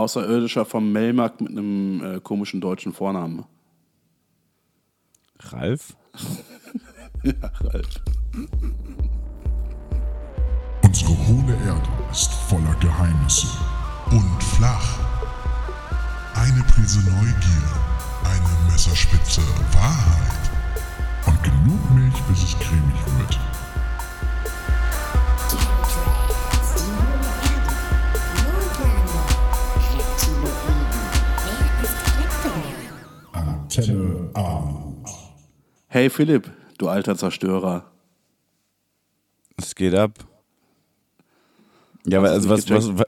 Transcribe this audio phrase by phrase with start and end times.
[0.00, 3.44] Außerirdischer vom Melmark mit einem äh, komischen deutschen Vornamen.
[5.40, 5.94] Ralf?
[7.22, 8.00] ja, Ralf.
[10.82, 13.48] Unsere hohle Erde ist voller Geheimnisse
[14.10, 14.98] und flach.
[16.34, 17.68] Eine Prise Neugier,
[18.24, 19.42] eine Messerspitze
[19.72, 20.50] Wahrheit
[21.26, 23.49] und genug Milch, bis es cremig wird.
[33.70, 35.06] Antenne Armut.
[35.86, 37.84] Hey Philipp, du alter Zerstörer.
[39.56, 40.10] Es geht ab.
[42.04, 43.06] Ja, aber also was, was, was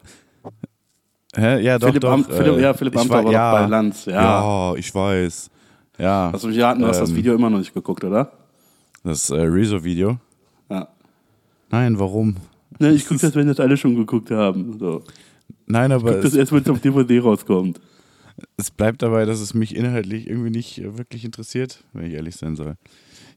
[1.34, 1.60] Hä?
[1.64, 2.12] Ja, doch, Philipp doch.
[2.12, 4.04] Am, Philipp, äh, ja, Philipp ich Amthor war- war ja, doch bei Lanz.
[4.04, 4.12] Ja.
[4.72, 5.50] Ja, ich weiß.
[5.98, 6.30] Ja.
[6.30, 8.30] Lass mich raten, du hast das Ähm, Video immer noch nicht geguckt, oder?
[9.02, 10.18] Das äh, Rezo-Video?
[10.70, 10.86] Ja.
[11.70, 12.36] Nein, warum?
[12.78, 14.78] Ne, ich gucke das, wenn das alle schon geguckt haben.
[14.78, 15.02] So.
[15.66, 17.80] Nein, aber Guck das es, erst, wenn es auf DVD rauskommt.
[18.56, 22.36] Es bleibt dabei, dass es mich inhaltlich irgendwie nicht äh, wirklich interessiert, wenn ich ehrlich
[22.36, 22.76] sein soll.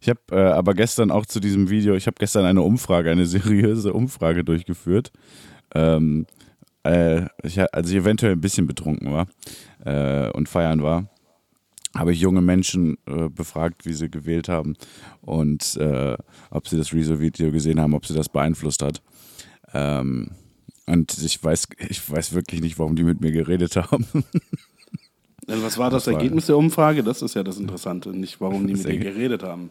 [0.02, 3.26] Ich habe äh, aber gestern auch zu diesem Video, ich habe gestern eine Umfrage, eine
[3.26, 5.12] seriöse Umfrage durchgeführt.
[5.74, 6.26] Ähm,
[6.84, 9.28] äh, ich, als ich eventuell ein bisschen betrunken war
[9.84, 11.10] äh, und feiern war,
[11.96, 14.76] habe ich junge Menschen äh, befragt, wie sie gewählt haben
[15.22, 16.18] und äh,
[16.52, 19.02] ob sie das Rezo-Video gesehen haben, ob sie das beeinflusst hat.
[19.74, 20.32] Ähm,
[20.88, 24.06] und ich weiß, ich weiß wirklich nicht, warum die mit mir geredet haben.
[25.48, 27.04] Also was war das, Das war- Ergebnis der Umfrage?
[27.04, 29.70] Das ist ja das Interessante, nicht warum die mit dir geredet haben.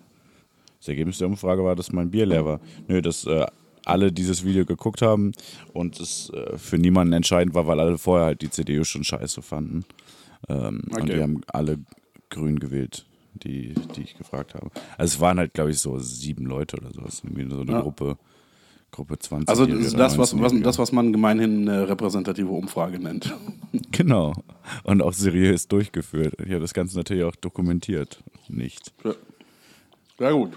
[0.79, 2.61] Das Ergebnis der Umfrage war, dass mein Bier leer war.
[2.89, 3.47] Nö, dass äh,
[3.85, 5.33] alle dieses Video geguckt haben
[5.73, 9.43] und es äh, für niemanden entscheidend war, weil alle vorher halt die CDU schon scheiße
[9.43, 9.85] fanden.
[10.49, 11.15] Ähm, Und Okay.
[11.17, 11.79] die haben alle
[12.31, 14.71] grün gewählt, die, die ich gefragt habe.
[14.99, 17.23] Also es waren halt, glaube ich, so sieben Leute oder sowas.
[17.25, 17.81] Irgendwie so eine Ja.
[17.81, 18.17] Gruppe,
[18.95, 19.49] Gruppe 20.
[19.49, 23.35] Also das, ist was, was, das, was man gemeinhin eine repräsentative Umfrage nennt.
[23.91, 24.35] Genau.
[24.85, 26.35] Und auch seriös durchgeführt.
[26.39, 28.23] Ich habe das Ganze natürlich auch dokumentiert.
[28.49, 28.93] Nicht.
[29.05, 29.15] Ja.
[30.17, 30.53] Sehr gut.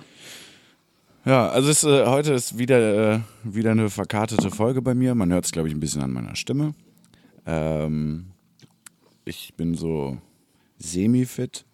[1.25, 5.15] Ja, also es, äh, heute ist wieder, äh, wieder eine verkartete Folge bei mir.
[5.15, 6.75] Man hört es, glaube ich, ein bisschen an meiner Stimme.
[7.47, 8.27] Ähm,
[9.25, 10.19] ich bin so
[10.77, 11.65] semi-fit.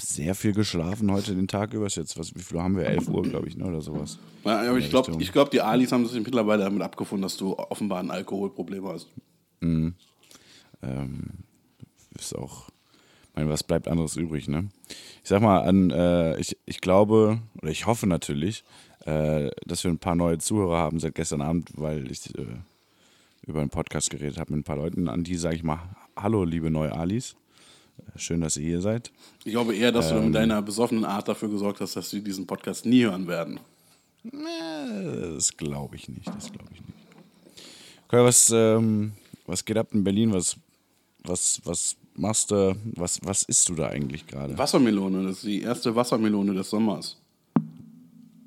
[0.00, 1.86] Sehr viel geschlafen heute den Tag über.
[1.86, 2.86] Ist jetzt, was, wie viel haben wir?
[2.86, 4.18] 11 Uhr, glaube ich, ne, oder sowas.
[4.44, 7.56] Ja, aber ich glaube, ich glaub, die Alis haben sich mittlerweile damit abgefunden, dass du
[7.58, 9.08] offenbar ein Alkoholproblem hast.
[10.82, 11.24] Ähm,
[12.16, 12.68] ist auch,
[13.30, 14.68] ich meine, was bleibt anderes übrig, ne?
[14.88, 18.62] Ich sag mal, an, äh, ich, ich glaube, oder ich hoffe natürlich,
[19.04, 22.46] äh, dass wir ein paar neue Zuhörer haben seit gestern Abend, weil ich äh,
[23.42, 25.08] über einen Podcast geredet habe mit ein paar Leuten.
[25.08, 25.80] An die sage ich mal,
[26.16, 27.34] hallo, liebe neue Alis.
[28.16, 29.10] Schön, dass ihr hier seid.
[29.44, 30.26] Ich glaube eher, dass du Ähm.
[30.26, 33.60] mit deiner besoffenen Art dafür gesorgt hast, dass sie diesen Podcast nie hören werden.
[34.24, 36.92] Das glaube ich nicht, das glaube ich nicht.
[38.08, 39.12] Okay, was, ähm,
[39.46, 40.32] was geht ab in Berlin?
[40.32, 40.56] Was,
[41.24, 42.74] was, was machst du?
[42.96, 44.56] Was, was isst du da eigentlich gerade?
[44.58, 47.16] Wassermelone, das ist die erste Wassermelone des Sommers.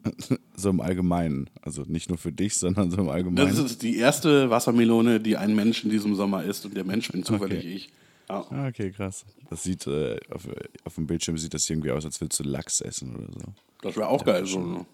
[0.55, 1.49] So im Allgemeinen.
[1.63, 3.47] Also nicht nur für dich, sondern so im Allgemeinen.
[3.47, 7.11] Das ist die erste Wassermelone, die ein Mensch in diesem Sommer isst und der Mensch
[7.11, 7.73] bin zufällig Okay.
[7.73, 7.89] ich.
[8.31, 8.45] Ja.
[8.49, 9.25] Ah, okay, krass.
[9.49, 10.47] Das sieht, äh, auf,
[10.85, 13.41] auf dem Bildschirm sieht das irgendwie aus, als würdest du Lachs essen oder so.
[13.81, 14.85] Das wäre auch geil, so eine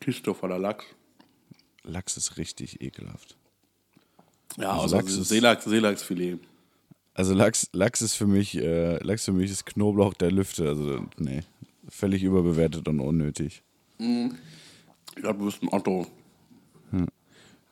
[0.00, 0.84] Kiste voller Lachs.
[1.82, 3.36] Lachs ist richtig ekelhaft.
[4.56, 6.38] Ja, Also also Lachs ist- Seelachs, Seelachsfilet.
[7.14, 10.68] Also Lachs, Lachs ist für mich, äh, Lachs für mich ist Knoblauch der Lüfte.
[10.68, 11.40] Also, nee.
[11.88, 13.62] Völlig überbewertet und unnötig.
[13.98, 16.06] Ich glaube, du bist ein Otto.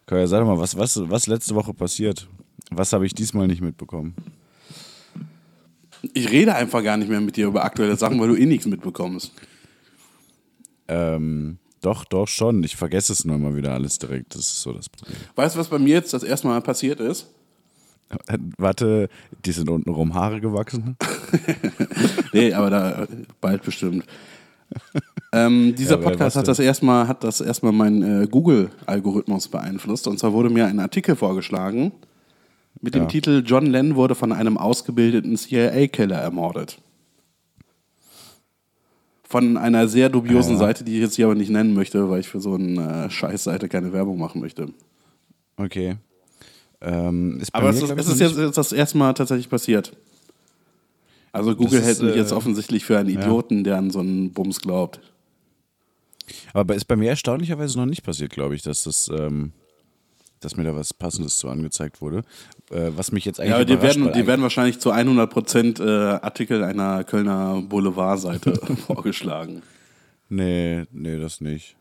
[0.06, 2.28] Kaya, sag doch mal, was, was, was letzte Woche passiert?
[2.70, 4.14] Was habe ich diesmal nicht mitbekommen?
[6.14, 8.66] Ich rede einfach gar nicht mehr mit dir über aktuelle Sachen, weil du eh nichts
[8.66, 9.32] mitbekommst.
[10.88, 12.62] Ähm, doch, doch schon.
[12.64, 14.34] Ich vergesse es nur immer wieder alles direkt.
[14.34, 15.16] Das ist so das Problem.
[15.34, 17.28] Weißt du, was bei mir jetzt das erste Mal passiert ist?
[18.58, 19.08] Warte,
[19.44, 20.96] die sind untenrum Haare gewachsen?
[22.32, 23.06] Nee, aber da
[23.40, 24.04] bald bestimmt.
[25.32, 30.06] Ähm, dieser Ja, Podcast hat das erstmal hat das erstmal meinen äh, Google-Algorithmus beeinflusst.
[30.06, 31.92] Und zwar wurde mir ein Artikel vorgeschlagen
[32.80, 33.08] mit dem Ja.
[33.08, 36.78] Titel John Lennon wurde von einem ausgebildeten CIA-Killer ermordet.
[39.28, 40.58] Von einer sehr dubiosen Ja.
[40.58, 43.10] Seite, die ich jetzt hier aber nicht nennen möchte, weil ich für so eine äh,
[43.10, 44.68] Scheißseite keine Werbung machen möchte.
[45.56, 45.96] Okay.
[46.80, 49.96] Ähm, Aber es ist, es ist jetzt ist das erste Mal tatsächlich passiert.
[51.32, 54.60] Also Google hält mich äh, jetzt offensichtlich für einen Idioten, der an so einen Bums
[54.60, 55.00] glaubt.
[56.52, 59.52] Aber ist bei mir erstaunlicherweise noch nicht passiert, glaube ich, dass das, ähm,
[60.40, 62.18] dass mir da was Passendes zu angezeigt wurde.
[62.70, 66.18] Äh, was mich jetzt eigentlich Ja, aber die werden, die werden wahrscheinlich zu 100% äh,
[66.20, 68.54] Artikel einer Kölner Boulevardseite
[68.86, 69.62] vorgeschlagen.
[70.28, 71.76] Nee, nee, das nicht.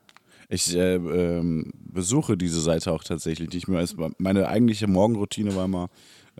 [0.50, 3.84] Ich äh, ähm, besuche diese Seite auch tatsächlich nicht mehr.
[4.20, 5.88] Meine eigentliche Morgenroutine war mal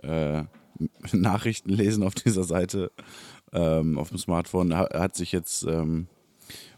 [0.02, 0.44] äh,
[1.12, 2.92] Nachrichten lesen auf dieser Seite
[3.52, 6.08] ähm, auf dem Smartphone ha hat sich jetzt ähm,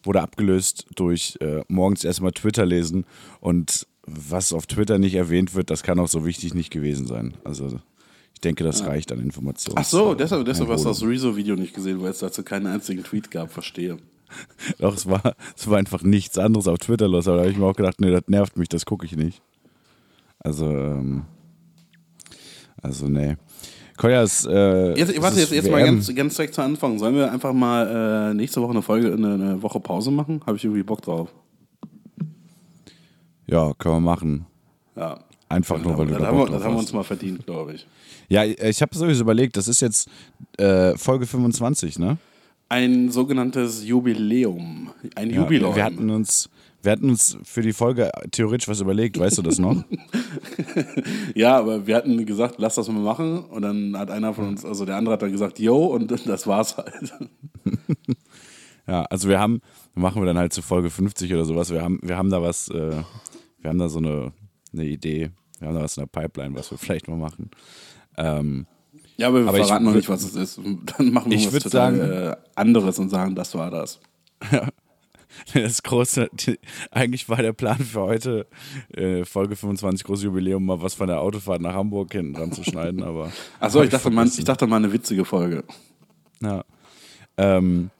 [0.03, 3.05] wurde abgelöst durch äh, morgens erstmal Twitter lesen
[3.41, 7.35] und was auf Twitter nicht erwähnt wird, das kann auch so wichtig nicht gewesen sein.
[7.45, 7.81] Also
[8.35, 9.79] ich denke, das reicht an Informationen.
[9.79, 13.03] Ach so, deshalb, deshalb hast du das Rezo-Video nicht gesehen, weil es dazu keinen einzigen
[13.03, 13.99] Tweet gab, verstehe.
[14.79, 17.59] Doch, es war, es war einfach nichts anderes auf Twitter los, aber da habe ich
[17.59, 19.43] mir auch gedacht, nee, das nervt mich, das gucke ich nicht.
[20.39, 21.25] Also, ähm,
[22.81, 23.37] also nee.
[24.01, 24.47] Ist.
[24.47, 27.01] Äh, Jetzt, warte, jetzt, jetzt mal ganz, ganz direkt zu Anfang.
[27.01, 30.41] Sollen wir einfach mal äh, nächste Woche eine Folge, eine, eine Woche Pause machen?
[30.47, 31.35] Habe ich irgendwie Bock drauf.
[33.49, 34.47] Ja, können wir machen.
[34.97, 35.19] Ja.
[35.49, 37.47] Einfach nur, weil du das da haben, wir, Bock das haben wir uns mal verdient,
[37.47, 37.87] glaube ich.
[38.29, 40.09] Ja, ich habe sowieso überlegt, das ist jetzt
[40.59, 42.19] äh, Folge 25, ne?
[42.69, 44.91] Ein sogenanntes Jubiläum.
[45.15, 45.75] Ein Ja, Jubiläum.
[45.75, 46.51] Wir hatten uns,
[46.83, 49.83] wir hatten uns für die Folge theoretisch was überlegt, weißt du das noch?
[51.35, 53.39] ja, aber wir hatten gesagt, lass das mal machen.
[53.39, 56.47] Und dann hat einer von uns, also der andere hat dann gesagt, yo, und das
[56.47, 57.15] war's halt.
[58.89, 59.61] Ja, also wir haben,
[59.95, 61.71] machen wir dann halt zu Folge 50 oder sowas.
[61.71, 63.03] Wir haben, wir haben da was, äh,
[63.61, 64.33] wir haben da so eine,
[64.73, 65.31] eine Idee.
[65.59, 67.51] Wir haben da was in der Pipeline, was wir vielleicht mal machen.
[68.17, 68.67] Ähm,
[69.19, 70.61] Ja, aber wir Aber ich verraten noch würd- nicht, was es ist.
[70.97, 74.01] Dann machen wir Ich was total sagen- äh, anderes und sagen, das war das.
[75.55, 76.59] das große, die,
[76.91, 78.47] eigentlich war der Plan für heute,
[78.95, 82.65] äh, Folge 25, großes Jubiläum, mal was von der Autofahrt nach Hamburg hinten dran zu
[82.65, 83.31] schneiden, aber.
[83.61, 85.65] Achso, ich dachte, man, ich dachte mal eine witzige Folge.
[86.41, 86.65] Ja.
[87.37, 87.91] Ähm,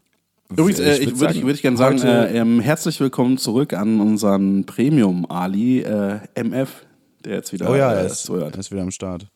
[0.51, 3.37] Übrigens, äh, ich ich würd würde sagen, würd ich gerne sagen, äh, ähm, herzlich willkommen
[3.37, 6.87] zurück an unseren Premium-Ali, äh, MF,
[7.25, 8.55] der jetzt wieder Oh ja, äh, er ist, zuhört.
[8.55, 9.27] er ist wieder am Start.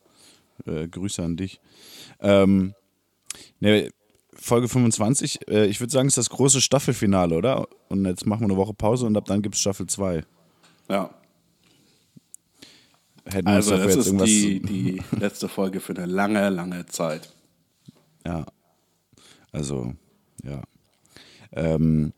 [0.64, 1.60] Äh, Grüße an dich.
[2.20, 2.74] Ähm,
[3.60, 3.90] ne,
[4.32, 7.68] Folge 25, äh, ich würde sagen, ist das große Staffelfinale, oder?
[7.88, 10.24] Und jetzt machen wir eine Woche Pause und ab dann gibt es Staffel 2.
[10.88, 11.10] Ja.
[13.26, 17.34] Hätten wir Also, das ist die, die letzte Folge für eine lange, lange Zeit.
[18.26, 18.46] Ja.
[19.52, 19.92] Also,
[20.42, 20.62] ja.
[21.54, 22.12] Ähm,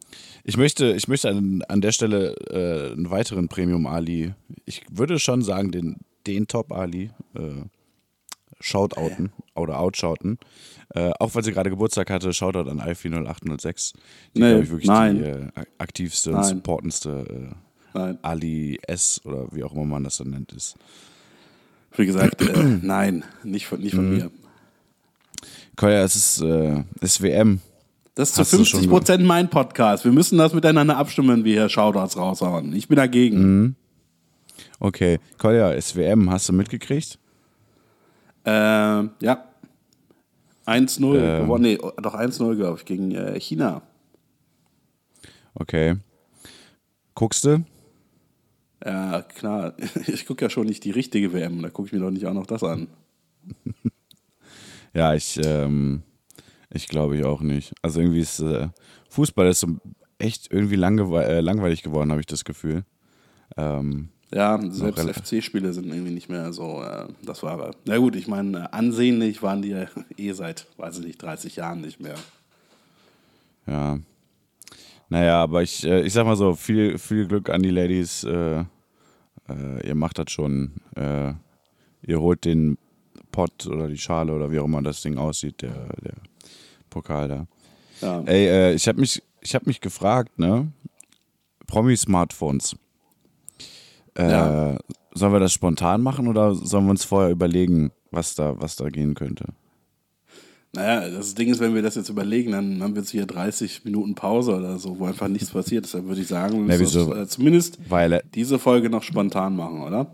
[0.44, 4.34] ich möchte, ich möchte an, an der Stelle äh, einen weiteren Premium-Ali,
[4.64, 5.96] ich würde schon sagen, den,
[6.26, 7.62] den Top-Ali, äh,
[8.60, 10.38] shoutouten oder outshouten.
[10.94, 13.92] Äh, auch weil sie gerade Geburtstag hatte, Shoutout an Alfie 0806.
[14.34, 15.16] Die, Nee, glaube ich, wirklich nein.
[15.18, 15.48] die äh,
[15.78, 16.44] aktivste und Nein.
[16.56, 17.52] supportendste
[17.94, 18.14] äh.
[18.22, 20.74] Ali S oder wie auch immer man das dann nennt ist.
[21.96, 24.16] Wie gesagt, äh, nein, nicht von, nicht von Mhm.
[24.16, 24.30] mir.
[25.76, 27.60] Koya, es ist, äh, es ist WM.
[28.14, 30.04] Das ist zu Hast schon 50 Prozent mein Podcast.
[30.04, 32.74] Wir müssen das miteinander abstimmen, wir hier Shoutouts raushauen.
[32.74, 33.38] Ich bin dagegen.
[33.38, 33.74] Mhm.
[34.78, 37.18] Okay, Kolja, SWM, hast du mitgekriegt?
[38.44, 39.44] Ähm, ja.
[40.66, 41.42] 1-0 Ähm.
[41.42, 41.62] gewonnen.
[41.62, 43.82] Nee, doch 1-0, glaube ich, gegen äh, China.
[45.54, 45.96] Okay.
[47.14, 47.64] Guckst du?
[48.84, 49.74] Ja, klar.
[50.06, 51.62] Ich gucke ja schon nicht die richtige WM.
[51.62, 52.86] Da gucke ich mir doch nicht auch noch das an.
[54.96, 56.04] Ja, ich, ähm,
[56.74, 57.72] ich glaube ich auch nicht.
[57.82, 58.68] Also irgendwie ist äh,
[59.08, 59.68] Fußball ist so
[60.18, 62.84] echt irgendwie äh, langweilig geworden, habe ich das Gefühl.
[63.56, 67.70] Ähm, Ja, selbst FC-Spiele sind irgendwie nicht mehr so äh, das Wahre.
[67.84, 69.86] Na gut, ich meine, ansehnlich waren die ja
[70.16, 72.16] eh seit, weiß ich nicht, 30 Jahren nicht mehr.
[73.66, 73.98] ja.
[75.10, 78.24] Naja, aber ich, äh, ich sag mal so, viel, viel Glück an die Ladies.
[78.24, 78.64] Äh,
[79.48, 80.72] äh, ihr macht das schon.
[82.06, 82.78] Ihr holt den
[83.32, 86.14] Pott oder die Schale oder wie auch immer das Ding aussieht, der, der
[86.94, 87.46] Pokal da.
[88.00, 88.20] Ja.
[88.20, 90.72] Ey, äh, ich habe mich, ich hab mich gefragt, ne?
[91.66, 92.76] Promi-Smartphones.
[94.16, 94.78] Äh, Ja.
[95.16, 98.88] Sollen wir das spontan machen oder sollen wir uns vorher überlegen, was da, was da
[98.88, 99.44] gehen könnte?
[100.72, 103.84] Naja, das Ding ist, wenn wir das jetzt überlegen, dann haben wir jetzt hier 30
[103.84, 105.84] Minuten Pause oder so, wo einfach nichts passiert.
[105.84, 107.14] Deshalb würde ich sagen, wir müssen wieso?
[107.14, 110.08] das, äh, zumindest Weil, diese Folge noch spontan machen, oder?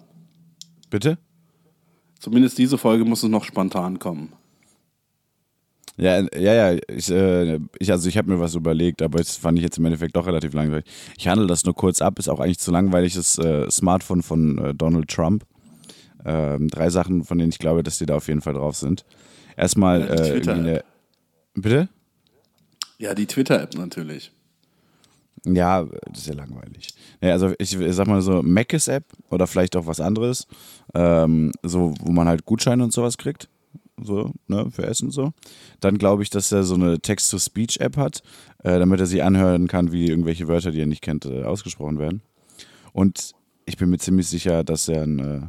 [0.91, 1.17] bitte?
[2.19, 4.35] Zumindest diese Folge muss es noch spontan kommen.
[6.01, 6.79] Ja, ja, ja.
[6.89, 9.85] Ich, äh, ich, also ich habe mir was überlegt, aber das fand ich jetzt im
[9.85, 10.87] Endeffekt doch relativ langweilig.
[11.19, 14.59] Ich handle das nur kurz ab, ist auch eigentlich zu langweilig, das äh, Smartphone von
[14.59, 15.45] äh, Donald Trump.
[16.25, 19.05] Ähm, drei Sachen, von denen ich glaube, dass die da auf jeden Fall drauf sind.
[19.57, 20.85] Erstmal Ja, die äh, irgendwie eine.
[21.55, 21.89] Bitte?
[22.99, 24.33] Ja, die Twitter-App natürlich.
[25.45, 26.95] Ja, das ist ja langweilig.
[27.21, 30.47] Ja, also ich sag mal so, Mac's-App oder vielleicht auch was anderes,
[30.95, 33.49] ähm, so, wo man halt Gutscheine und sowas kriegt,
[34.03, 35.33] so, ne, für Essen so.
[35.81, 38.23] Dann glaube ich, dass er so eine Text-to-Speech-App hat,
[38.63, 41.99] äh, damit er sich anhören kann, wie irgendwelche Wörter, die er nicht kennt, äh, ausgesprochen
[41.99, 42.23] werden.
[42.93, 43.33] Und
[43.67, 45.41] ich bin mir ziemlich sicher, dass er ein, äh,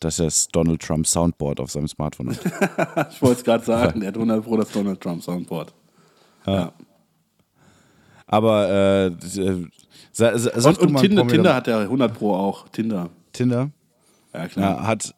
[0.00, 3.10] dass er das Donald Trump Soundboard auf seinem Smartphone hat.
[3.12, 5.72] Ich wollte es gerade sagen, der hat 100 Pro das Donald Trump Soundboard.
[6.46, 6.72] Ja.
[8.26, 9.66] Aber äh, äh,
[10.12, 12.68] sa- sa- Und, und Tinder, Tinder hat ja 100 Pro auch.
[12.68, 13.10] Tinder.
[13.32, 13.70] Tinder?
[14.32, 14.76] Ja, klar.
[14.80, 15.14] Ja, hat,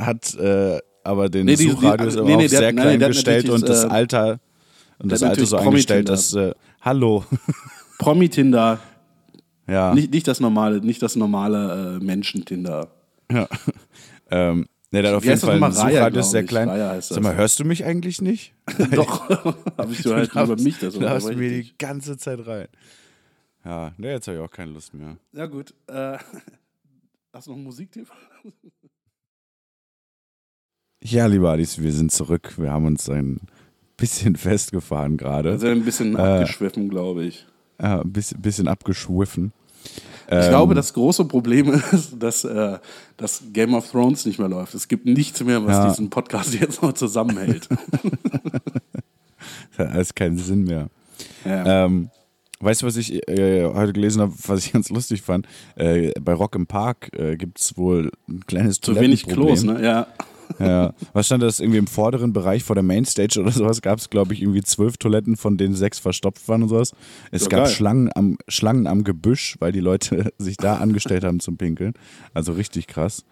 [0.00, 2.74] hat äh, aber den Nee, die- die- Suchradius aber nee, nee, auf der sehr hat-
[2.74, 4.40] nein, klein hat gestellt und das äh, Alter
[4.98, 7.24] und das Alter so eingestellt, dass äh, Hallo.
[7.98, 8.80] Promi-Tinder,
[9.68, 9.94] ja.
[9.94, 12.88] nicht, nicht das normale, nicht das normale äh, Menschen-Tinder.
[13.30, 13.48] ja.
[14.30, 15.78] ähm, ne, der hat auf jeden Fall ein nochmal?
[15.78, 16.68] Raya, Suchradius sehr klein.
[16.68, 17.00] Raya.
[17.00, 18.54] Sag mal, hörst du mich eigentlich nicht?
[18.92, 19.28] Doch,
[19.78, 22.66] habe ich dir halt über mich das Da hast du mir die ganze Zeit rein.
[23.64, 25.16] Ja, ne, jetzt habe ich auch keine Lust mehr.
[25.32, 25.72] Ja, gut.
[25.86, 26.18] Äh,
[27.32, 28.08] hast du noch einen Musiktipp?
[31.02, 32.54] Ja, lieber Alice, wir sind zurück.
[32.58, 33.40] Wir haben uns ein
[33.96, 35.58] bisschen festgefahren gerade.
[35.58, 37.46] Sind ein bisschen Äh, abgeschwiffen, glaube ich.
[37.80, 39.52] Ja, ein bisschen, bisschen abgeschwiffen.
[40.28, 42.78] Ich Ähm, glaube, das große Problem ist, dass, äh,
[43.16, 44.74] dass Game of Thrones nicht mehr läuft.
[44.74, 45.88] Es gibt nichts mehr, was Ja.
[45.88, 47.68] diesen Podcast jetzt noch zusammenhält.
[49.70, 50.88] Das hat alles keinen Sinn mehr.
[51.44, 51.84] ja.
[51.86, 52.10] Ähm,
[52.60, 55.48] weißt du, was ich äh, heute gelesen habe, was ich ganz lustig fand?
[55.74, 59.82] Äh, bei Rock im Park äh, gibt es wohl ein kleines Zu wenig Klos, ne?
[59.82, 60.06] Ja.
[60.58, 60.92] Ja.
[61.12, 63.82] Was stand das irgendwie im vorderen Bereich vor der Mainstage oder sowas?
[63.82, 66.92] Gab es, glaube ich, irgendwie zwölf Toiletten, von denen sechs verstopft waren und sowas.
[67.30, 67.72] Es Ja, gab geil.
[67.74, 71.94] Schlangen am, Schlangen am Gebüsch, weil die Leute sich da angestellt haben zum Pinkeln.
[72.34, 73.24] Also richtig krass.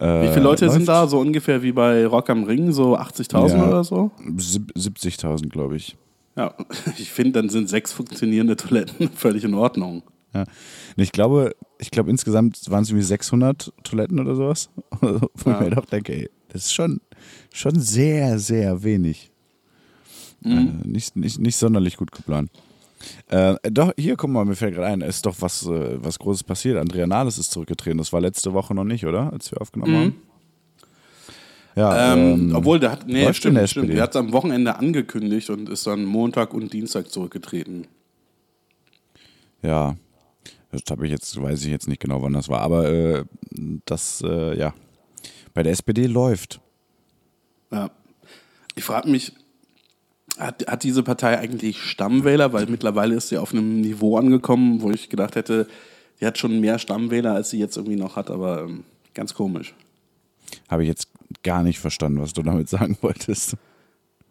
[0.00, 1.06] Äh, Wie viele Leute läuft sind da?
[1.08, 3.66] So ungefähr wie bei Rock am Ring, so 80.000 Ja.
[3.68, 4.10] oder so?
[4.36, 5.96] Sieb- 70.000, glaube ich.
[6.36, 6.54] Ja,
[6.98, 10.02] ich finde, dann sind sechs funktionierende Toiletten völlig in Ordnung.
[10.34, 10.44] Ja.
[10.96, 14.68] Ich glaube, ich glaube insgesamt waren es irgendwie 600 Toiletten oder sowas.
[15.00, 15.60] Wo ich Ja.
[15.60, 17.00] mir doch denke, ey, das ist schon,
[17.52, 19.30] schon sehr, sehr wenig.
[20.40, 20.80] Mhm.
[20.84, 22.50] Äh, nicht, nicht, nicht sonderlich gut geplant.
[23.28, 26.18] Äh, doch, hier, guck mal, mir fällt gerade ein, es ist doch was, äh, was
[26.18, 26.78] Großes passiert.
[26.78, 27.98] Andrea Nahles ist zurückgetreten.
[27.98, 29.32] Das war letzte Woche noch nicht, oder?
[29.32, 30.22] Als wir aufgenommen haben.
[31.76, 33.90] Ja, Ähm, ähm, obwohl, der hat, nee, in der stimmt, stimmt.
[33.90, 37.86] Der hat es am Wochenende angekündigt und ist dann Montag und Dienstag zurückgetreten.
[39.62, 39.96] Ja,
[40.72, 43.24] das habe ich jetzt, weiß ich jetzt nicht genau, wann das war, aber äh,
[43.84, 44.74] das, äh, ja,
[45.58, 46.60] bei der SPD läuft.
[47.72, 47.90] Ja.
[48.76, 49.32] Ich frage mich,
[50.38, 52.52] hat, hat diese Partei eigentlich Stammwähler?
[52.52, 55.66] Weil mittlerweile ist sie auf einem Niveau angekommen, wo ich gedacht hätte,
[56.20, 58.84] die hat schon mehr Stammwähler, als sie jetzt irgendwie noch hat, aber ähm,
[59.14, 59.74] ganz komisch.
[60.68, 61.08] Habe ich jetzt
[61.42, 63.56] gar nicht verstanden, was du damit sagen wolltest.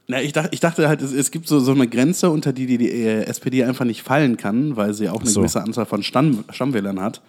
[0.08, 2.68] Na, ich, dacht, ich dachte halt, es, es gibt so, so eine Grenze, unter die
[2.68, 5.42] die, die äh, SPD einfach nicht fallen kann, weil sie auch eine so.
[5.42, 7.22] gewisse Anzahl von Stamm, Stammwählern hat.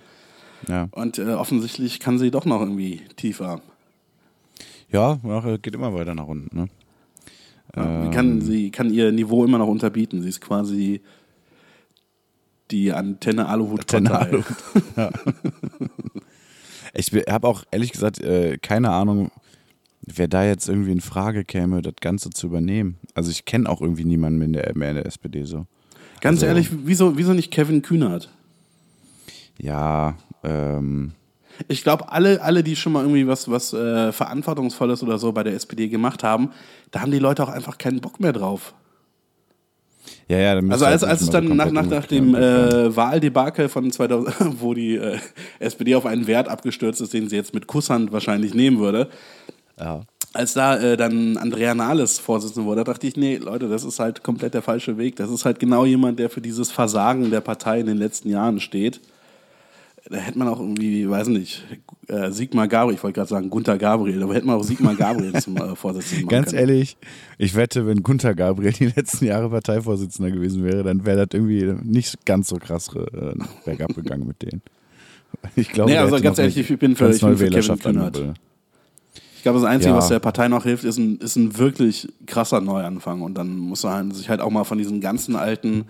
[0.69, 3.61] Ja, Und äh, offensichtlich kann sie doch noch irgendwie tiefer.
[4.91, 5.19] Ja
[5.61, 6.57] geht immer weiter nach unten.
[6.57, 6.69] Ne?
[7.77, 8.11] Ja, sie, Ähm.
[8.13, 10.23] kann, sie kann ihr Niveau immer noch unterbieten.
[10.23, 11.01] Sie ist quasi
[12.71, 14.19] die Antenne Aluhut Antenne.
[14.19, 14.45] Aluhut.
[14.97, 15.11] Ja.
[16.95, 19.31] Ich habe auch ehrlich gesagt äh, keine Ahnung,
[20.01, 22.97] wer da jetzt irgendwie in Frage käme, das Ganze zu übernehmen.
[23.15, 25.67] Also ich kenne auch irgendwie niemanden mehr in der, mehr in der SPD so.
[26.21, 28.31] Ganz Also- ehrlich, wieso, wieso nicht Kevin Kühnert?
[29.59, 31.13] Ja, ähm,
[31.67, 35.43] Ich glaube, alle, alle, die schon mal irgendwie was, was äh, Verantwortungsvolles oder so bei
[35.43, 36.51] der SPD gemacht haben,
[36.91, 38.75] da haben die Leute auch einfach keinen Bock mehr drauf.
[40.29, 40.55] ja, ja.
[40.55, 44.37] dann Also als, halt als es dann nach, nach, nach dem äh, Wahldebakel von 2000,
[44.61, 45.19] wo die äh,
[45.59, 49.09] SPD auf einen Wert abgestürzt ist, den sie jetzt mit Kusshand wahrscheinlich nehmen würde,
[49.81, 50.03] ja.
[50.33, 54.23] als da äh, dann Andrea Nahles Vorsitzende wurde, dachte ich, nee, Leute, das ist halt
[54.23, 55.17] komplett der falsche Weg.
[55.17, 58.61] Das ist halt genau jemand, der für dieses Versagen der Partei in den letzten Jahren
[58.61, 59.01] steht.
[60.11, 61.65] Da hätte man auch irgendwie, weiß nicht,
[62.09, 65.35] äh, Sigmar Gabriel, ich wollte gerade sagen Gunther Gabriel, aber hätte man auch Sigmar Gabriel
[65.35, 66.61] zum äh, Vorsitzenden machen Ganz können.
[66.61, 66.97] ehrlich,
[67.37, 71.75] ich wette, wenn Gunther Gabriel die letzten Jahre Parteivorsitzender gewesen wäre, dann wäre das irgendwie
[71.83, 73.35] nicht ganz so krass äh,
[73.67, 74.63] bergab gegangen mit denen.
[75.57, 78.23] Ich glaube, Nee, also ganz ehrlich, ich bin für- ganz ich bin für Kevin Kühnert.
[79.37, 79.97] Ich glaube, das Einzige, Ja.
[79.99, 83.23] was der Partei noch hilft, ist ein, ist ein wirklich krasser Neuanfang.
[83.23, 85.85] Und dann muss man sich halt auch mal von diesen ganzen alten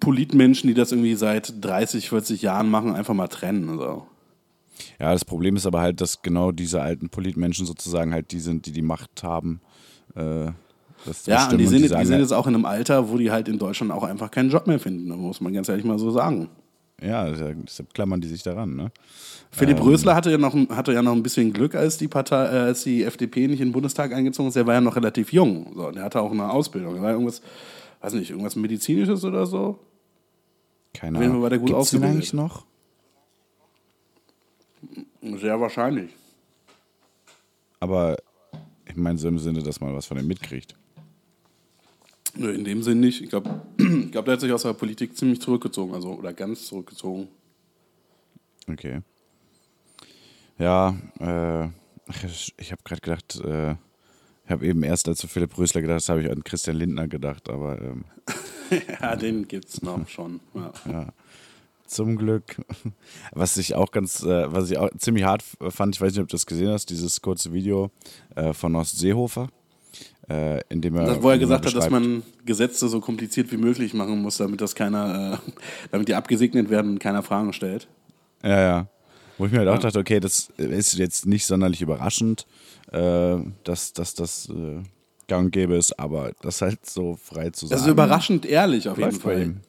[0.00, 3.68] Politmenschen, die das irgendwie seit 30, 40 Jahren machen, einfach mal trennen.
[3.68, 4.06] Also.
[4.98, 8.66] Ja, das Problem ist aber halt, dass genau diese alten Politmenschen sozusagen halt die sind,
[8.66, 9.60] die die Macht haben.
[10.16, 10.46] Äh,
[11.26, 13.16] Ja, und die sind, und die sagen sind halt- jetzt auch in einem Alter, wo
[13.16, 15.08] die halt in Deutschland auch einfach keinen Job mehr finden.
[15.08, 16.48] muss man ganz ehrlich mal so sagen.
[17.02, 18.92] Ja, deshalb klammern die sich daran, ne?
[19.50, 19.84] Philipp Ähm.
[19.84, 22.84] Rösler hatte ja, noch, hatte ja noch ein bisschen Glück, als die, Partei, äh, als
[22.84, 24.54] die FDP nicht in den Bundestag eingezogen ist.
[24.54, 25.72] Der war ja noch relativ jung.
[25.74, 26.96] So, und der hatte auch eine Ausbildung.
[26.96, 27.40] Er war irgendwas,
[28.02, 29.78] weiß nicht, irgendwas Medizinisches oder so.
[30.92, 31.42] Keine Ahnung.
[31.42, 32.64] war der gut Gibt's den eigentlich noch?
[35.22, 36.10] Sehr wahrscheinlich.
[37.78, 38.16] Aber
[38.86, 40.74] ich meine so im Sinne, dass man was von dem mitkriegt.
[42.36, 43.20] Nö, in dem Sinn nicht.
[43.22, 46.66] Ich glaube, ich glaub, der hat sich aus der Politik ziemlich zurückgezogen, also oder ganz
[46.66, 47.28] zurückgezogen.
[48.68, 49.00] Okay.
[50.58, 51.66] Ja, äh,
[52.58, 53.72] ich- habe gerade gedacht, äh,
[54.44, 57.08] ich habe eben erst, als du Philipp Rösler gedacht hast, habe ich an Christian Lindner
[57.08, 58.04] gedacht, aber ähm,
[59.00, 60.40] Ja, den gibt's noch schon.
[60.86, 61.06] Ja.
[61.86, 62.56] Zum Glück.
[63.32, 66.28] Was ich auch ganz, äh, was ich auch ziemlich hart fand, ich weiß nicht, ob
[66.28, 67.90] du das gesehen hast, dieses kurze Video
[68.36, 69.48] äh, von Horst Seehofer,
[70.28, 71.06] äh, in dem er.
[71.06, 74.60] Das, wo er gesagt hat, dass man Gesetze so kompliziert wie möglich machen muss, damit
[74.60, 75.50] das keiner, äh,
[75.90, 77.88] damit die abgesegnet werden und keiner Fragen stellt.
[78.42, 78.86] Ja, ja.
[79.36, 82.46] Wo ich mir halt auch dachte, okay, das ist jetzt nicht sonderlich überraschend,
[82.92, 84.82] äh, dass, dass das äh,
[85.30, 87.78] gang gäbe ist, aber das halt so frei zu sagen.
[87.78, 89.42] Das ist überraschend ehrlich auf jeden Fall.
[89.42, 89.60] ihm.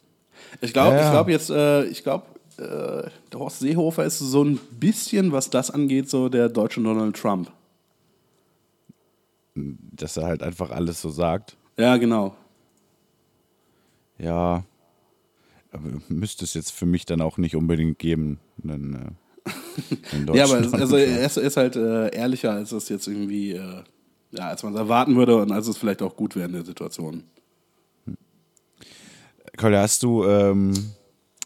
[0.59, 2.25] Ich glaube, Ja, ich glaube jetzt, äh, ich glaube,
[2.57, 7.51] äh, Horst Seehofer ist so ein bisschen, was das angeht, so der deutsche Donald Trump.
[9.55, 11.55] Dass er halt einfach alles so sagt.
[11.77, 12.35] Ja, genau.
[14.17, 14.63] Ja.
[15.71, 18.39] Aber müsste es jetzt für mich dann auch nicht unbedingt geben.
[18.63, 19.15] Einen,
[19.45, 19.51] äh,
[20.15, 23.51] einen Ja, aber also er ist, er ist halt äh, ehrlicher, als es jetzt irgendwie,
[23.51, 23.83] äh,
[24.31, 26.65] ja, als man es erwarten würde und als es vielleicht auch gut wäre in der
[26.65, 27.23] Situation.
[29.57, 30.73] Kolja, hast du, ähm,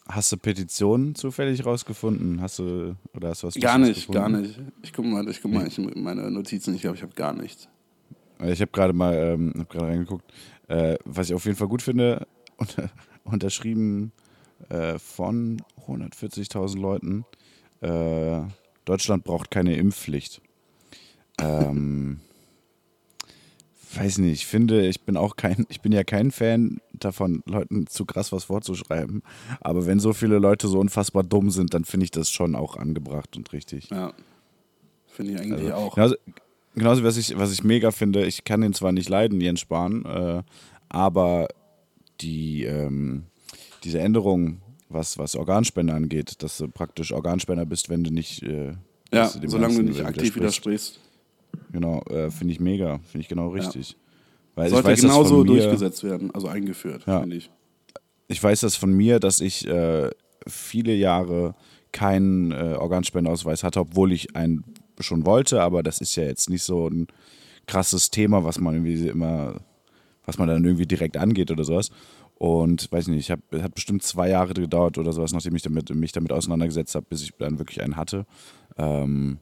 [0.08, 2.42] hast du Petitionen zufällig rausgefunden?
[2.42, 4.60] Hast du, oder hast du was Gar nicht, gar nicht.
[4.84, 7.68] Ich gucke mal, ich guck mal ich, meine Notizen, ich glaube, ich habe gar nichts.
[8.44, 10.32] Ich habe gerade mal ähm, hab gerade reingeguckt.
[10.68, 12.28] Äh, was ich auf jeden Fall gut finde,
[12.58, 12.90] unter,
[13.24, 14.12] unterschrieben
[14.70, 17.26] äh, von 140.000 Leuten.
[17.82, 18.42] Äh,
[18.86, 20.42] Deutschland braucht keine Impfpflicht.
[21.40, 22.20] Ähm,
[23.98, 27.88] weiß nicht, ich finde, ich bin auch kein, ich bin ja kein Fan davon, Leuten
[27.88, 29.22] zu krass was vorzuschreiben.
[29.62, 32.76] Aber wenn so viele Leute so unfassbar dumm sind, dann finde ich das schon auch
[32.78, 33.90] angebracht und richtig.
[33.90, 34.14] Ja.
[35.08, 35.96] Finde ich eigentlich Also, auch.
[35.96, 36.16] Genauso,
[36.76, 40.06] genauso was, ich, was ich mega finde, ich kann den zwar nicht leiden, Jens Spahn,
[40.06, 40.44] äh,
[40.90, 41.48] aber
[42.22, 43.24] die, ähm,
[43.84, 48.44] diese Änderung, was, was Organspende angeht, dass du praktisch Organspender bist, wenn du nicht.
[48.44, 48.74] Äh,
[49.12, 51.00] Ja, solange du nicht aktiv widersprichst.
[51.72, 53.98] Genau, äh, finde ich mega, finde ich genau richtig.
[54.56, 57.20] Weil Sollte ich weiß, genauso mir, durchgesetzt werden, also eingeführt, Ja.
[57.20, 57.50] finde ich.
[58.28, 60.10] ich weiß das von mir, dass ich äh,
[60.48, 61.56] viele Jahre
[61.92, 64.64] keinen äh, Organspendeausweis hatte, obwohl ich einen
[65.00, 67.08] schon wollte, aber das ist ja jetzt nicht so ein
[67.68, 69.62] krasses Thema, was man irgendwie immer,
[70.26, 71.90] was man dann irgendwie direkt angeht oder sowas.
[72.38, 75.62] Und weiß nicht, ich hab, es hat bestimmt zwei Jahre gedauert oder sowas, nachdem ich
[75.62, 78.26] damit, mich damit auseinandergesetzt habe, bis ich dann wirklich einen hatte.
[78.78, 79.38] Ähm,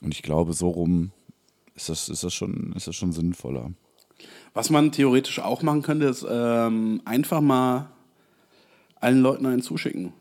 [0.00, 1.12] und ich glaube, so rum
[1.76, 3.70] ist das, ist das, schon, ist das schon sinnvoller.
[4.54, 7.90] Was man theoretisch auch machen könnte, ist ähm, einfach mal
[8.98, 10.12] allen Leuten einen zuschicken.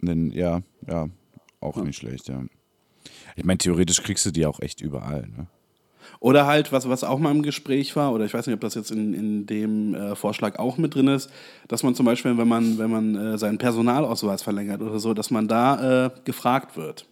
[0.00, 1.08] Denn, ja, ja,
[1.60, 2.42] auch nicht schlecht, ja.
[3.36, 5.28] Ich meine, theoretisch kriegst du die auch echt überall.
[5.28, 5.46] Ne?
[6.20, 8.74] Oder halt, was, was auch mal im Gespräch war, oder ich weiß nicht, ob das
[8.74, 11.30] jetzt in, in dem äh, Vorschlag auch mit drin ist,
[11.68, 15.30] dass man zum Beispiel, wenn man, wenn man äh, seinen Personalausweis verlängert oder so, dass
[15.30, 17.06] man da äh, gefragt wird.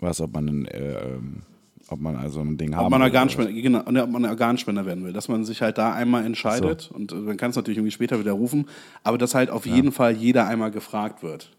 [0.00, 1.42] Was, ob man, äh, ähm,
[1.88, 5.04] ob man also ein Ding haben Ob man, Organspender, genau, ne, ob man Organspender werden
[5.04, 5.12] will.
[5.12, 8.20] Dass man sich halt da einmal entscheidet und äh, man kann es natürlich irgendwie später
[8.20, 8.68] wieder rufen,
[9.02, 11.50] aber dass halt auf jeden Fall jeder einmal gefragt wird.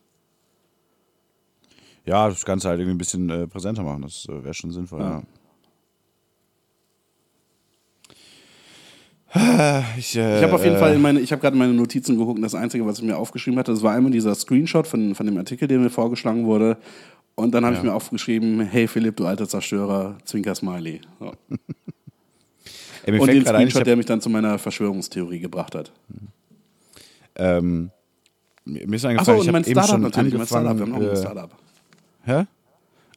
[2.06, 5.02] Ja, das Ganze halt irgendwie ein bisschen äh, präsenter machen, das äh, wäre schon sinnvoll,
[5.02, 5.23] ja.
[9.97, 12.17] Ich, äh, Ich habe auf jeden Fall in meine, ich habe gerade in meine Notizen
[12.17, 15.13] geguckt und das Einzige, was ich mir aufgeschrieben hatte, das war einmal dieser Screenshot von,
[15.13, 16.78] von dem Artikel, der mir vorgeschlagen wurde.
[17.39, 21.02] Und dann habe ich mir aufgeschrieben, hey Philipp, du alter Zerstörer, Zwinker Smiley.
[21.19, 21.34] So.
[23.06, 25.91] ey, Und den ein, Screenshot, hab, der mich dann zu meiner Verschwörungstheorie gebracht hat.
[27.36, 27.91] ähm,
[28.65, 30.99] mir ist Achso, eingefallen, und ich mein Startup schon natürlich, mein Startup, wir haben noch
[30.99, 31.52] ein Äh, Startup.
[32.23, 32.45] hä?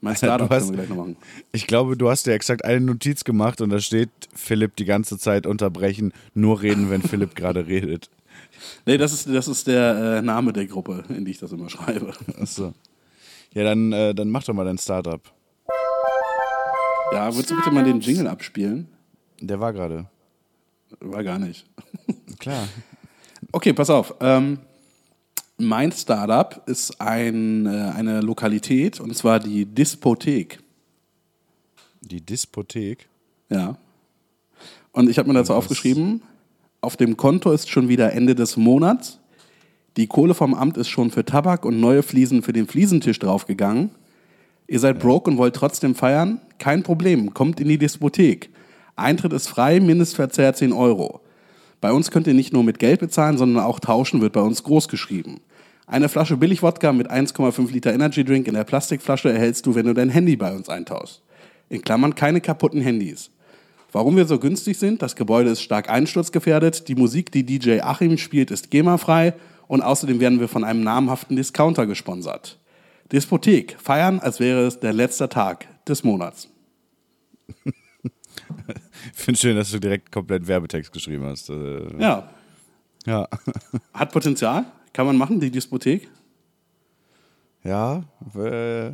[0.00, 1.16] Mein Startup hast- können wir gleich noch machen.
[1.52, 5.18] Ich glaube, du hast dir exakt eine Notiz gemacht und da steht Philipp die ganze
[5.18, 8.08] Zeit unterbrechen, nur reden, wenn Philipp gerade redet.
[8.86, 11.68] Nee, das ist, das ist der äh, Name der Gruppe, in die ich das immer
[11.68, 12.12] schreibe.
[12.40, 12.72] Achso.
[13.54, 15.20] Ja, dann, äh, dann mach doch mal dein Startup.
[17.12, 18.88] Ja, würdest du bitte mal den Jingle abspielen?
[19.40, 20.06] Der war gerade.
[21.00, 21.66] War gar nicht.
[22.38, 22.66] Klar.
[23.50, 24.14] Okay, pass auf.
[24.20, 24.58] Ähm,
[25.58, 30.60] mein Startup ist ein, äh, eine Lokalität und zwar die Dispothek.
[32.00, 33.08] Die Dispothek.
[33.50, 33.76] Ja.
[34.92, 36.22] Und ich habe mir dazu aufgeschrieben,
[36.80, 39.18] auf dem Konto ist schon wieder Ende des Monats.
[39.96, 43.90] Die Kohle vom Amt ist schon für Tabak und neue Fliesen für den Fliesentisch draufgegangen.
[44.66, 46.40] Ihr seid broke und wollt trotzdem feiern?
[46.58, 48.48] Kein Problem, kommt in die Diskothek.
[48.96, 51.20] Eintritt ist frei, Mindestverzehr 10 Euro.
[51.82, 54.62] Bei uns könnt ihr nicht nur mit Geld bezahlen, sondern auch tauschen wird bei uns
[54.62, 55.40] groß geschrieben.
[55.86, 59.92] Eine Flasche Billigwodka mit 1,5 Liter Energy Drink in der Plastikflasche erhältst du, wenn du
[59.92, 61.20] dein Handy bei uns eintauschst.
[61.68, 63.30] In Klammern keine kaputten Handys.
[63.90, 65.02] Warum wir so günstig sind?
[65.02, 66.88] Das Gebäude ist stark einsturzgefährdet.
[66.88, 69.34] Die Musik, die DJ Achim spielt, ist GEMA-frei.
[69.72, 72.58] Und außerdem werden wir von einem namhaften Discounter gesponsert.
[73.10, 73.74] Diskothek.
[73.80, 76.48] Feiern, als wäre es der letzte Tag des Monats.
[77.64, 81.48] Ich finde schön, dass du direkt komplett Werbetext geschrieben hast.
[81.48, 82.28] Äh, Ja.
[83.06, 83.26] Ja.
[83.94, 84.66] Hat Potenzial?
[84.92, 86.06] Kann man machen, die Diskothek?
[87.64, 88.04] Ja,
[88.36, 88.90] äh,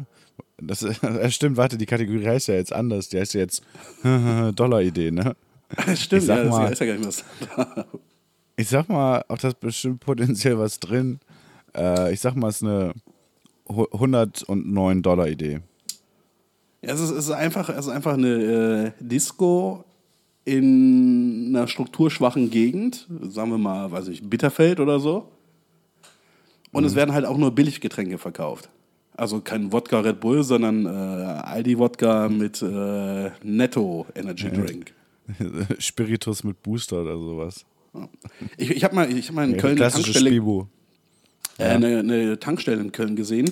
[0.58, 3.08] das, das stimmt, warte, die Kategorie heißt ja jetzt anders.
[3.08, 3.62] Die heißt ja jetzt
[4.04, 5.34] Dollar-Idee, ne?
[5.96, 7.24] Stimmt, Ich sag ja, mal- ist ja gar nicht was.
[8.58, 11.20] Ich sag mal, auch das ist bestimmt potenziell was drin.
[11.76, 12.92] Äh, ich sag mal, es ist eine
[13.68, 15.60] hu- 109 Dollar Idee.
[16.82, 19.84] Ja, es, ist, es, ist einfach, es ist einfach eine äh, Disco
[20.44, 25.28] in einer strukturschwachen Gegend, sagen wir mal, weiß ich, Bitterfeld oder so.
[26.72, 28.68] Und es werden halt auch nur Billiggetränke verkauft.
[29.16, 34.92] Also kein Wodka Red Bull, sondern äh, Aldi Wodka mit äh, Netto Energy Drink.
[35.78, 37.64] Spiritus mit Booster oder sowas.
[38.56, 40.30] Ich, ich habe mal, ich hab mal in Ja, Köln eine Tankstelle,
[41.58, 43.50] äh, eine, eine Tankstelle in Köln gesehen.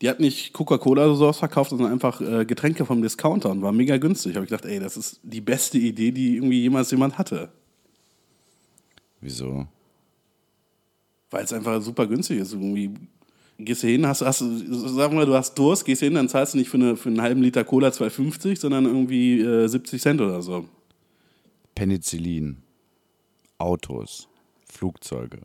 [0.00, 3.72] Die hat nicht Coca-Cola oder sowas verkauft, sondern einfach äh, Getränke vom Discounter und war
[3.72, 4.36] mega günstig.
[4.36, 7.50] Habe ich gedacht, ey, das ist die beste Idee, die irgendwie jemals jemand hatte.
[9.20, 9.66] Wieso?
[11.30, 12.52] Weil es einfach super günstig ist.
[12.52, 12.94] Irgendwie
[13.58, 16.58] gehst du hin, hast, hast sag mal, du hast Durst, gehst hin, dann zahlst du
[16.58, 20.40] nicht für, eine, für einen halben Liter Cola 2,50, sondern irgendwie äh, 70 Cent oder
[20.42, 20.64] so.
[21.74, 22.58] Penicillin,
[23.58, 24.28] Autos,
[24.70, 25.40] Flugzeuge.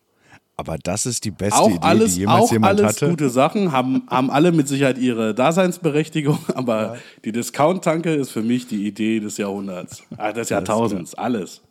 [0.56, 3.10] Aber das ist die beste Auch Idee, alles, die jemals auch jemand alles hatte.
[3.10, 8.68] gute Sachen, haben, haben alle mit Sicherheit ihre Daseinsberechtigung, aber die Discount-Tanke ist für mich
[8.68, 10.04] die Idee des Jahrhunderts.
[10.18, 11.62] Ah, des Jahrtausends, alles.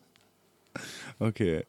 [1.20, 1.62] Okay.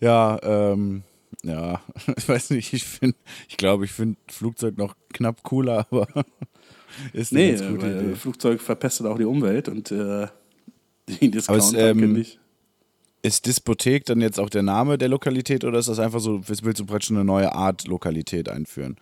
[0.00, 1.04] Ja, ähm,
[1.44, 1.80] ja,
[2.16, 3.16] ich weiß nicht, ich finde,
[3.48, 6.08] ich glaube, ich finde Flugzeug noch knapp cooler, aber
[7.12, 8.14] ist eine Nee, gute Idee.
[8.16, 10.26] Flugzeug verpestet auch die Umwelt und äh,
[11.08, 12.40] die Discount-Tanke ähm, nicht.
[13.22, 16.80] Ist Diskothek dann jetzt auch der Name der Lokalität oder ist das einfach so, willst
[16.80, 18.96] du praktisch eine neue Art Lokalität einführen,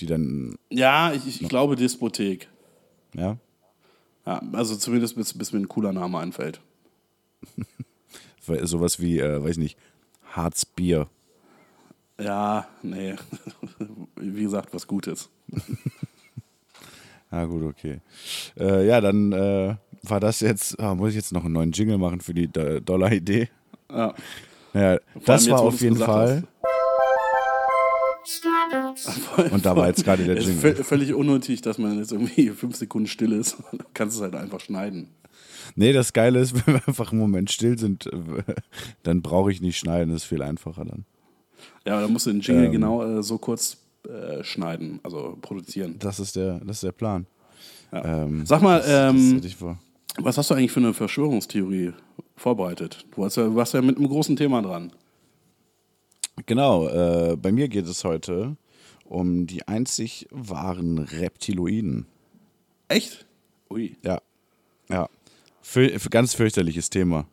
[0.00, 2.48] die dann, Ja, ich, ich glaube Diskothek.
[3.14, 3.38] ja?
[4.26, 6.60] Ja, also zumindest bis, bis mir ein cooler Name einfällt.
[8.62, 9.76] Sowas wie, äh, weiß nicht,
[10.32, 11.08] Harzbier.
[12.20, 13.14] Ja, nee.
[14.16, 15.28] Wie gesagt, was Gutes.
[17.34, 18.00] Ah, gut, okay.
[18.58, 21.96] Äh, ja, dann äh, war das jetzt, ah, muss ich jetzt noch einen neuen Jingle
[21.96, 23.48] machen für die Do- Dollar-Idee?
[23.92, 24.14] Ja.
[24.74, 26.44] Ja, das jetzt, war auf jeden Fall.
[29.50, 30.80] Und da war jetzt gerade der Es ist Jingle.
[30.80, 33.56] vö- völlig unnötig, dass man jetzt irgendwie fünf Sekunden still ist.
[33.72, 35.08] Du kannst es halt einfach schneiden.
[35.74, 38.54] Nee, das Geile ist, wenn wir einfach einen Moment still sind, äh,
[39.02, 41.04] dann brauche ich nicht schneiden, das ist viel einfacher dann.
[41.86, 42.72] Ja, aber dann musst du den Jingle Ähm.
[42.72, 43.76] genau äh, so kurz
[44.08, 45.96] äh, schneiden, also produzieren.
[45.98, 47.26] Das ist der, das ist der Plan.
[47.92, 48.22] Ja.
[48.24, 49.78] Ähm, Sag mal, das, das ähm, hätte ich vor.
[50.18, 51.92] Was hast du eigentlich für eine Verschwörungstheorie
[52.36, 53.06] vorbereitet?
[53.12, 54.92] Du warst ja, du warst ja mit einem großen Thema dran.
[56.46, 58.56] Genau, äh, bei mir geht es heute
[59.04, 62.06] um die einzig wahren Reptiloiden.
[62.88, 63.26] Echt?
[63.70, 63.96] Ui.
[64.02, 64.20] Ja,
[64.88, 65.08] ja.
[65.60, 67.26] Für, für ganz fürchterliches Thema.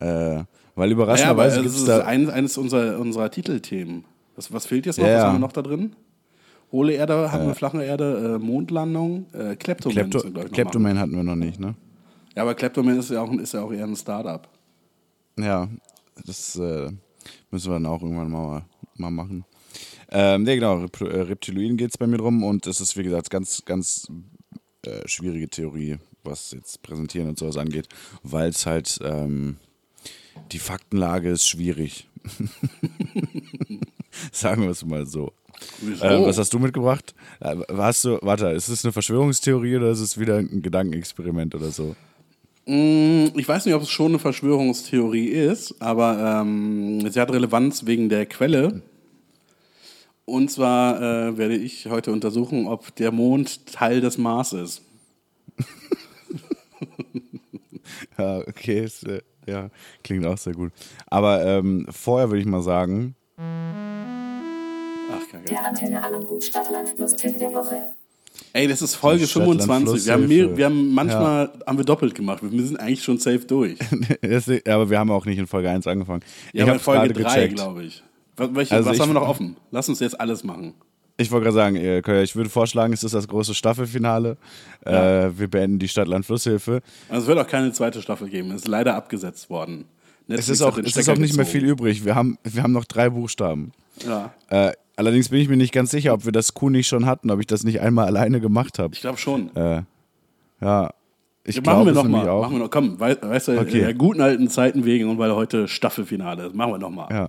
[0.00, 0.44] Äh,
[0.74, 2.04] weil überraschenderweise es gibt es ist da.
[2.04, 4.04] ein, eines unserer, unserer Titelthemen.
[4.34, 5.06] Was, was fehlt jetzt noch?
[5.06, 5.94] Ja, was haben wir noch da drin?
[6.72, 10.10] Hohle Erde, haben wir flache Erde, äh, Mondlandung, äh, Kleptoman.
[10.10, 11.76] Klepto Kleptoman hatten wir noch nicht, ne?
[12.34, 14.48] Ja, aber Kleptoman ist ja auch, ist ja auch eher ein Startup.
[15.38, 15.68] Ja,
[16.26, 16.90] das äh,
[17.50, 18.64] müssen wir dann auch irgendwann mal,
[18.96, 19.44] mal machen.
[20.10, 23.02] Ähm, nee, genau, Rep äh, Reptiloiden geht es bei mir drum und es ist, wie
[23.02, 24.08] gesagt, ganz, ganz
[24.82, 27.88] äh, schwierige Theorie, was jetzt Präsentieren und sowas angeht,
[28.22, 29.56] weil es halt ähm,
[30.52, 32.08] die Faktenlage ist schwierig.
[34.32, 35.32] Sagen wir es mal so.
[35.80, 36.04] Wieso?
[36.04, 37.14] Äh, was hast du mitgebracht?
[37.40, 41.70] Äh, Hast du, warte, ist es eine Verschwörungstheorie oder ist es wieder ein Gedankenexperiment oder
[41.70, 41.96] so?
[42.66, 47.86] Mm, Ich weiß nicht, ob es schon eine Verschwörungstheorie ist, aber ähm, sie hat Relevanz
[47.86, 48.82] wegen der Quelle.
[50.26, 54.82] Und zwar äh, werde ich heute untersuchen, ob der Mond Teil des Mars ist.
[58.16, 59.70] Ja, okay, ist, äh, ja,
[60.02, 60.72] klingt auch sehr gut.
[61.06, 63.14] Aber ähm, vorher würde ich mal sagen,
[65.10, 65.44] Ach, kacke.
[65.48, 66.00] Der Antenne
[66.96, 67.94] plus Tipp der Woche.
[68.56, 70.06] Ey, das ist Folge Die Stadtland 25.
[70.06, 72.38] Wir haben, mehr, wir haben manchmal haben wir doppelt gemacht.
[72.40, 73.76] Wir sind eigentlich schon safe durch.
[74.68, 76.22] aber wir haben auch nicht in Folge 1 angefangen.
[76.52, 77.54] Ja, ich habe Folge gerade 3, gecheckt.
[77.56, 78.02] glaube ich.
[78.36, 79.56] Was, welche, Also was ich- haben wir noch offen?
[79.72, 80.72] Lass uns jetzt alles machen.
[81.16, 84.36] Ich wollte gerade sagen, äh, ich würde vorschlagen, es ist das große Staffelfinale.
[84.84, 84.92] Äh,
[85.36, 86.80] wir beenden die Stadt-Land-Flusshilfe.
[87.08, 88.50] Also es wird auch keine zweite Staffel geben.
[88.50, 89.84] Es ist leider abgesetzt worden.
[90.26, 92.04] Es Netflix ist hat auch, es ist auch nicht mehr viel übrig.
[92.04, 93.72] Wir haben, wir haben noch drei Buchstaben.
[94.06, 97.06] Ja, Äh, allerdings bin ich mir nicht ganz sicher, ob wir das Q nicht schon
[97.06, 98.94] hatten, ob ich das nicht einmal alleine gemacht habe.
[98.94, 99.54] ich glaube schon.
[99.56, 99.82] Äh,
[100.60, 100.90] ja,
[101.44, 102.28] ich Ja, glaube machen wir es noch nämlich mal.
[102.30, 102.42] auch.
[102.42, 102.70] Machen wir noch.
[102.70, 103.80] Komm, wei- weißt du, Okay.
[103.80, 106.54] der guten alten Zeiten wegen und weil heute Staffelfinale ist.
[106.54, 107.08] Machen wir noch mal.
[107.10, 107.28] Ja.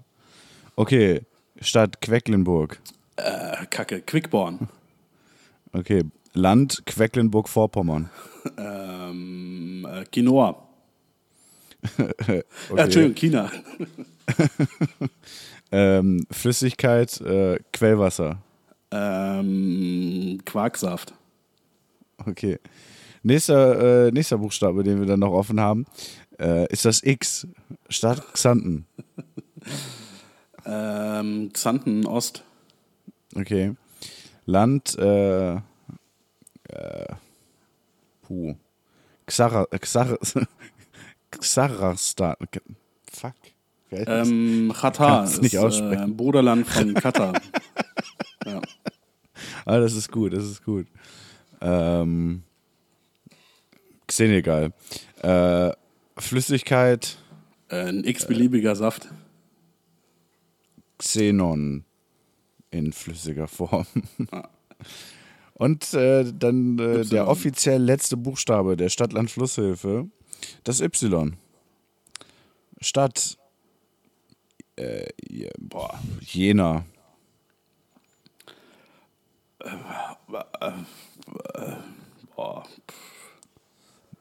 [0.75, 1.21] Okay,
[1.61, 2.79] Stadt Quedlinburg.
[3.17, 4.01] Äh, Kacke.
[4.01, 4.69] Quickborn.
[5.73, 8.09] Okay, Land Quedlinburg-Vorpommern.
[8.57, 10.55] ähm, äh, Quinoa.
[11.97, 12.43] Okay.
[12.75, 13.51] Ja, Entschuldigung, China.
[15.71, 18.37] Ähm, Flüssigkeit, äh, Quellwasser.
[18.91, 21.13] Ähm, Quarksaft.
[22.25, 22.59] Okay.
[23.23, 25.85] Nächster, äh, nächster Buchstabe, den wir dann noch offen haben,
[26.39, 27.47] äh, ist das X.
[27.89, 28.85] Stadt Xanten.
[30.67, 32.43] Ähm, Xanten Ost.
[33.35, 33.75] Okay.
[34.45, 35.59] Land, äh, äh,
[38.23, 38.55] puh.
[39.27, 40.17] Xara, Xara,
[41.31, 42.35] Xarastan.
[43.11, 43.33] Fuck.
[43.84, 43.84] Wie heißt das?
[44.07, 46.15] Ähm, Katar ist nicht äh, aussprechen.
[46.17, 47.33] Bruderland von Katar.
[48.45, 48.61] ja.
[49.65, 50.87] Ah, das ist gut, das ist gut.
[51.61, 52.43] Ähm,
[54.09, 54.73] Senegal.
[55.21, 55.71] Äh,
[56.17, 57.17] Flüssigkeit,
[57.69, 59.09] Äh, Ein x-beliebiger Saft.
[60.97, 61.83] Xenon
[62.71, 63.85] in flüssiger Form.
[64.31, 64.47] Ah.
[65.57, 70.09] Und äh, dann äh, der offiziell letzte Buchstabe der Stadtland-Flusshilfe,
[70.65, 71.37] das Y.
[72.81, 73.37] Stadt
[74.77, 76.85] äh, Je- boah, Jena.
[82.35, 82.63] Boah.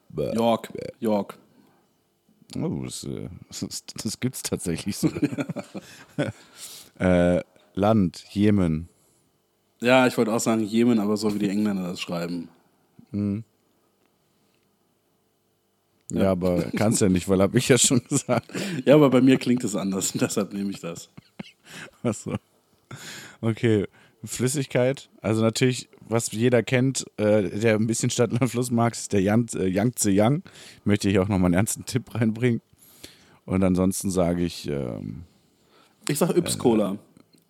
[0.09, 0.33] Bäh.
[0.33, 0.71] York.
[0.99, 1.37] York.
[2.57, 5.09] Oh, das, äh, das, das gibt's tatsächlich so.
[6.99, 7.41] äh,
[7.73, 8.87] Land, Jemen.
[9.81, 12.47] Ja, ich wollte auch sagen Jemen, aber so wie die Engländer das schreiben.
[16.11, 18.51] Ja, aber kannst ja nicht, weil habe ich ja schon gesagt.
[18.85, 21.09] Ja, aber bei mir klingt es anders, deshalb nehme ich das.
[22.03, 22.35] Achso.
[23.41, 23.85] Okay.
[24.23, 29.53] Flüssigkeit, also natürlich, was jeder kennt, äh, der ein bisschen Stadtlandfluss mag, ist der Yang,
[29.55, 30.41] äh, Yangtze Yang.
[30.83, 32.61] Möchte ich auch nochmal einen ernsten Tipp reinbringen.
[33.45, 35.23] Und ansonsten sage ich, ähm,
[36.07, 36.97] Ich sag Yps Cola.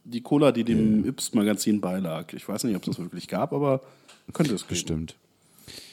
[0.03, 2.33] Die Cola, die dem Yps Magazin beilag.
[2.33, 3.81] Ich weiß nicht, ob es das wirklich gab, aber
[4.33, 4.69] könnte es geben.
[4.69, 5.15] bestimmt.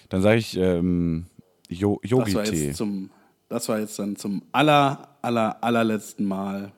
[0.09, 1.27] Dann sage ich ähm,
[1.73, 2.67] Jo- Das war, Yogi-Tee.
[2.69, 3.11] jetzt zum,
[3.49, 6.73] das war jetzt dann zum aller, aller, allerletzten Mal.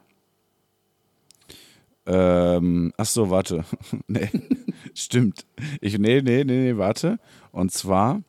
[2.06, 3.64] Ähm, ach so, warte.
[4.08, 4.28] nee,
[4.94, 5.46] stimmt.
[5.80, 7.18] Ich, nee, nee, nee, nee, warte.
[7.50, 8.22] Und zwar,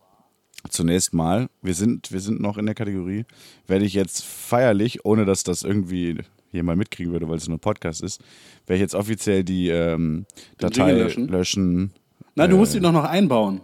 [0.70, 3.26] zunächst mal, wir sind, wir sind noch in der Kategorie,
[3.68, 6.18] werde ich jetzt feierlich, ohne dass das irgendwie
[6.52, 8.22] jemand mitkriegen würde, weil es nur ein Podcast ist,
[8.66, 10.26] werde ich jetzt offiziell die ähm,
[10.58, 11.28] Datei löschen.
[11.28, 11.92] löschen?
[12.36, 12.60] Nein, du Äh.
[12.60, 13.60] musst die doch noch einbauen.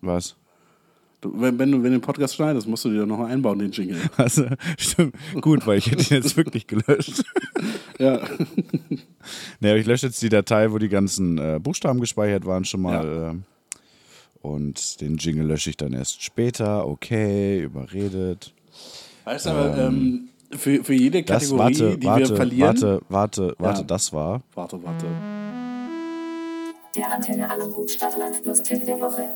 [0.00, 0.36] Was?
[1.22, 3.58] Du, wenn, wenn du wenn du den Podcast schneidest, musst du die doch noch einbauen,
[3.58, 3.96] den Jingle.
[4.16, 4.44] Also,
[4.76, 5.14] stimmt.
[5.40, 7.22] Gut, weil ich hätte ihn jetzt wirklich gelöscht.
[7.98, 8.14] Ja.
[9.60, 13.30] Aber ich lösche jetzt die Datei, wo die ganzen äh, Buchstaben gespeichert waren schon mal.
[13.30, 13.44] ähm,
[14.40, 16.88] und den Jingle lösche ich dann erst später.
[16.88, 18.52] Okay, überredet.
[19.24, 22.66] Weißt du, aber ähm, für, für jede Das, Kategorie, warte, die warte, wir verlieren.
[22.68, 23.86] warte, warte, warte, Ja.
[23.86, 24.42] das war.
[24.54, 25.06] warte, warte.
[26.96, 29.28] Der Antenne Aluhut Stadtland Plus Tipp der Woche.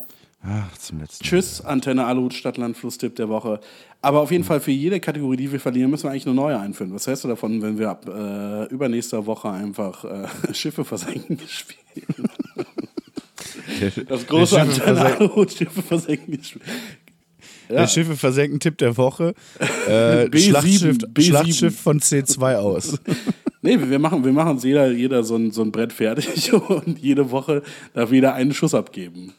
[0.49, 3.59] Ach, zum letzten Tschüss, Antenne Aluhut Stadtland Flusstipp der Woche.
[4.01, 6.57] Aber auf jeden Fall für jede Kategorie, die wir verlieren, müssen wir eigentlich eine neue
[6.59, 6.93] einführen.
[6.93, 12.29] Was hältst du davon, wenn wir ab äh, übernächster Woche einfach äh, Schiffe versenken spielen?
[14.07, 16.65] Das große Antenne versenken- Aluhut Schiffe versenken spielen.
[17.69, 19.33] Der Schiffe versenken Tipp der Woche.
[19.87, 21.21] Äh, B7, Schlachtschiff, B7.
[21.21, 22.97] Schlachtschiff von C2 aus.
[23.61, 26.99] Nee, wir machen, wir machen uns jeder, jeder so, ein, so ein Brett fertig und
[26.99, 27.61] jede Woche
[27.93, 29.33] darf jeder einen Schuss abgeben.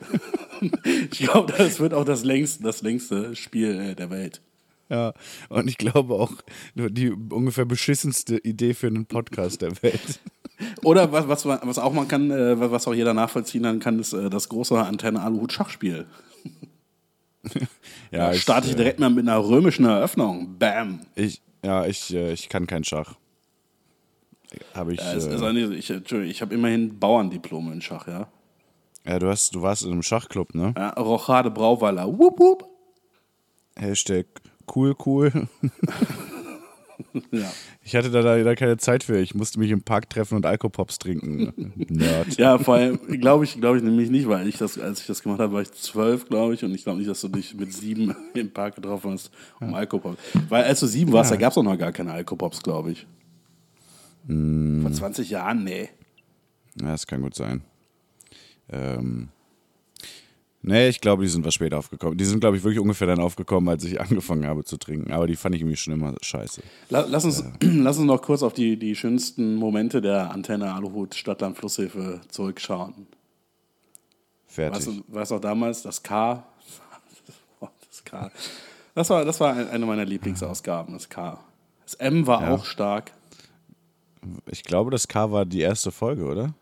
[1.12, 4.40] Ich glaube, das wird auch das längste, das längste Spiel äh, der Welt.
[4.88, 5.12] Ja,
[5.50, 6.32] und ich glaube auch
[6.74, 10.20] die ungefähr beschissenste Idee für einen Podcast der Welt.
[10.82, 14.30] Oder was, was, was auch man kann, äh, was auch jeder nachvollziehen kann, ist äh,
[14.30, 16.06] das große Antenne Aluhut Schachspiel.
[18.10, 20.58] Ja, Da starte ich direkt mal mit einer römischen Eröffnung.
[20.58, 21.00] Bam.
[21.14, 23.14] Ich, ja, ich, ich kann kein Schach.
[24.74, 25.00] Habe ich.
[25.00, 28.28] Ja, es Äh, ich Entschuldigung, ich habe immerhin Bauerndiplome in Schach, ja.
[29.04, 30.74] Ja, du hast, du warst in einem Schachclub, ne?
[30.76, 32.06] ja Rochade Brauweiler.
[32.06, 32.64] Wupp, wupp.
[33.76, 34.26] Hashtag
[34.74, 35.32] cool, cool.
[37.30, 37.50] Ja.
[37.82, 39.18] Ich hatte da leider keine Zeit für.
[39.18, 41.52] Ich musste mich im Park treffen und Alkopops trinken.
[41.88, 42.36] Nerd.
[42.38, 45.22] ja, vor allem glaube ich, glaube ich nämlich nicht, weil ich das, als ich das
[45.22, 47.72] gemacht habe, war ich zwölf, glaube ich, und ich glaube nicht, dass du dich mit
[47.72, 49.30] sieben im Park getroffen hast,
[49.60, 50.18] um Alkopops.
[50.48, 53.06] Weil als du sieben warst, da gab es auch noch gar keine Alkopops, glaube ich.
[54.26, 54.82] Mm.
[54.82, 55.88] Vor 20 Jahren, nee.
[56.80, 57.62] Ja, das kann gut sein.
[58.70, 59.28] Ähm.
[60.60, 62.18] Nee, ich glaube, die sind was später aufgekommen.
[62.18, 65.12] Die sind, glaube ich, wirklich ungefähr dann aufgekommen, als ich angefangen habe zu trinken.
[65.12, 66.62] Aber die fand ich irgendwie schon immer scheiße.
[66.90, 71.14] La- Lass uns, lass uns noch kurz auf die, die schönsten Momente der Antenne Aluhut
[71.14, 73.06] Stadtland Flusshilfe zurückschauen.
[74.46, 74.76] Fertig.
[74.78, 76.42] Weißt du, weißt auch damals, das K,
[77.60, 78.30] das K,
[78.94, 81.38] das war, das war ein- eine meiner Lieblingsausgaben, das K.
[81.84, 82.54] Das M war Ja.
[82.54, 83.12] auch stark.
[84.50, 86.52] Ich glaube, das K war die erste Folge, oder?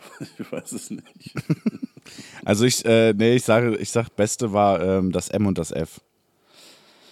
[0.38, 1.04] Ich weiß es nicht.
[2.44, 5.72] Also ich, äh, nee, ich sage, ich sag, Beste war ähm, das M und das
[5.72, 6.00] F.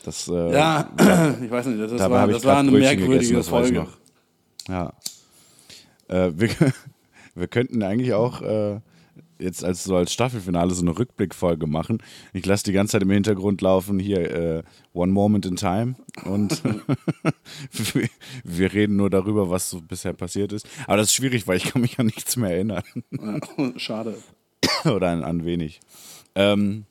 [0.04, 0.88] Das, äh, Ja,
[1.42, 3.74] ich weiß nicht, das, dabei war, das war eine Brötchen merkwürdige gegessen, das Folge.
[3.80, 3.98] noch.
[4.68, 4.92] Ja.
[6.08, 6.50] Äh, wir,
[7.34, 8.80] wir könnten eigentlich auch äh,
[9.44, 12.02] jetzt als so als Staffelfinale so eine Rückblickfolge machen.
[12.32, 16.62] Ich lasse die ganze Zeit im Hintergrund laufen hier äh, One Moment in Time und
[17.94, 18.08] wir,
[18.42, 20.66] wir reden nur darüber, was so bisher passiert ist.
[20.86, 22.82] Aber das ist schwierig, weil ich kann mich an nichts mehr erinnern
[23.76, 24.16] schade.
[24.84, 25.80] oder an, an wenig.
[26.34, 26.86] Ähm,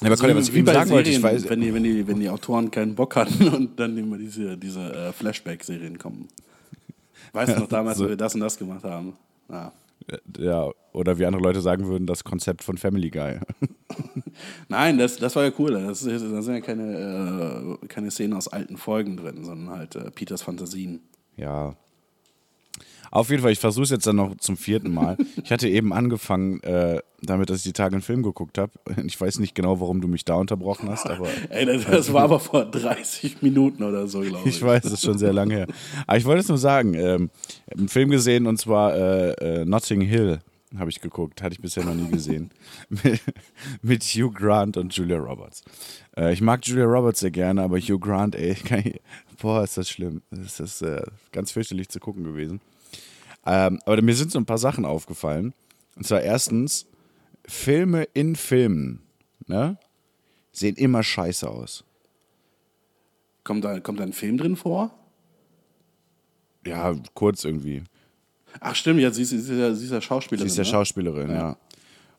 [0.00, 1.82] aber Also Colin, was ich wie bei sagen wollte, ich Serien, weiß, wenn, die, wenn,
[1.82, 6.28] die, wenn die Autoren keinen Bock hatten und dann immer diese, diese äh, Flashback-Serien kommen.
[7.32, 8.04] Weißt du noch damals, so.
[8.04, 9.14] wo wir das und das gemacht haben?
[9.48, 9.72] Ja.
[10.38, 13.40] Ja, oder wie andere Leute sagen würden, das Konzept von Family Guy.
[14.68, 15.72] Nein, das, das war ja cool.
[15.72, 20.10] Das, da sind ja keine, äh, keine Szenen aus alten Folgen drin, sondern halt äh,
[20.10, 21.00] Peters Fantasien.
[21.36, 21.76] Ja.
[23.10, 25.16] Auf jeden Fall, ich versuche es jetzt dann noch zum vierten Mal.
[25.42, 28.72] Ich hatte eben angefangen, äh, damit, dass ich die Tage einen Film geguckt habe.
[29.06, 32.22] Ich weiß nicht genau, warum du mich da unterbrochen hast, aber Ey, das, das war
[32.22, 34.56] aber vor 30 Minuten oder so, glaube ich.
[34.56, 35.66] ich weiß, es ist schon sehr lange her.
[36.06, 37.30] Aber ich wollte es nur sagen, ähm,
[37.66, 40.40] ich habe einen Film gesehen und zwar äh, äh, Notting Hill
[40.76, 42.50] habe ich geguckt, hatte ich bisher noch nie gesehen.
[43.82, 45.62] mit, Hugh Grant und Julia Roberts.
[46.16, 49.00] Äh, ich mag Julia Roberts sehr gerne, aber Hugh Grant, ey, kann ich,
[49.40, 50.22] boah, ist das schlimm.
[50.30, 52.60] Das ist äh, ganz fürchterlich zu gucken gewesen.
[53.48, 55.54] Ähm, aber mir sind so ein paar Sachen aufgefallen.
[55.96, 56.86] Und zwar erstens,
[57.46, 59.00] Filme in Filmen
[59.46, 59.78] ne,
[60.52, 61.82] sehen immer scheiße aus.
[63.44, 64.94] Kommt da, kommt da ein Film drin vor?
[66.66, 67.82] Ja, kurz irgendwie.
[68.60, 70.48] Ach stimmt, ja, sie ist, sie ist, ja, sie ist ja Schauspielerin.
[70.48, 70.70] Sie ist ja ne?
[70.70, 71.56] Schauspielerin, ja.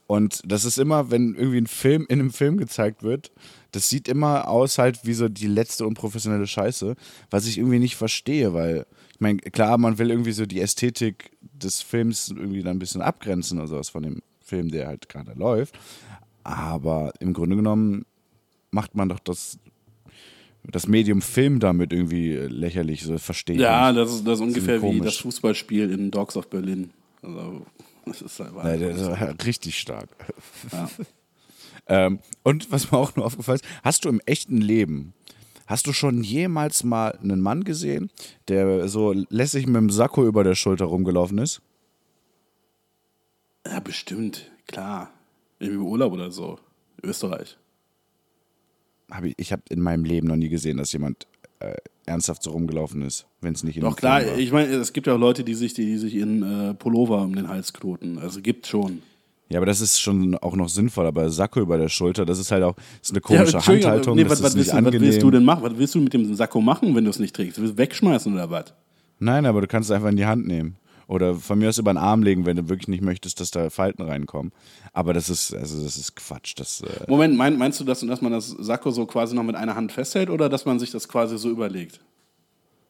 [0.10, 3.32] Und das ist immer, wenn irgendwie ein Film in einem Film gezeigt wird,
[3.74, 6.95] das sieht immer aus halt wie so die letzte unprofessionelle Scheiße,
[7.30, 11.38] was ich irgendwie nicht verstehe, weil ich meine, klar, man will irgendwie so die Ästhetik
[11.41, 15.34] des Films irgendwie dann ein bisschen abgrenzen oder sowas von dem Film, der halt gerade
[15.34, 15.78] läuft.
[16.43, 18.08] Aber im Grunde genommen
[18.72, 19.60] macht man doch das,
[20.63, 24.82] das Medium Film damit irgendwie lächerlich, so verstehe ich Ja, das ist, das ist ungefähr
[24.82, 26.89] wie das Fußballspiel in Dogs of Berlin.
[27.22, 27.63] Also,
[28.10, 28.63] das ist einfach.
[28.63, 30.10] Nein, der ist richtig stark.
[30.72, 30.89] Ja.
[31.91, 35.15] Ähm, und was mir auch nur aufgefallen ist, hast du im echten Leben,
[35.65, 38.12] hast du schon jemals mal einen Mann gesehen,
[38.48, 41.63] der so lässig mit dem Sakko über der Schulter rumgelaufen ist?
[43.65, 45.12] ja, bestimmt, klar.
[45.60, 46.60] Im Urlaub oder so.
[47.04, 47.58] Österreich.
[49.10, 51.28] Hab ich ich habe in meinem Leben noch nie gesehen, dass jemand
[51.60, 54.38] äh, ernsthaft so rumgelaufen ist, wenn es nicht in Doch klar, war.
[54.38, 57.21] ich meine, es gibt ja auch Leute, die sich, die, die sich in äh, Pullover
[57.21, 58.17] um den Hals knoten.
[58.17, 59.02] Also gibt schon.
[59.49, 62.52] Ja, aber das ist schon auch noch sinnvoll, aber Sakko über der Schulter, das ist
[62.52, 64.86] halt auch ist eine komische Entschuldigung, Handhaltung, nee, das was, ist was, nicht willst du,
[64.86, 65.63] was willst du denn machen?
[65.63, 67.60] Was willst du mit dem Sakko machen, wenn du es nicht trägst?
[67.60, 68.73] Willst du wegschmeißen oder was?
[69.17, 70.75] Nein, aber du kannst es einfach in die Hand nehmen.
[71.08, 73.71] Oder von mir aus über den Arm legen, wenn du wirklich nicht möchtest, dass da
[73.71, 74.52] Falten reinkommen.
[74.93, 76.54] Aber das ist, also das ist Quatsch.
[76.56, 79.56] Das, äh, Moment, mein, meinst du, dass, dass man das Sakko so quasi noch mit
[79.56, 81.99] einer Hand festhält oder dass man sich das quasi so überlegt?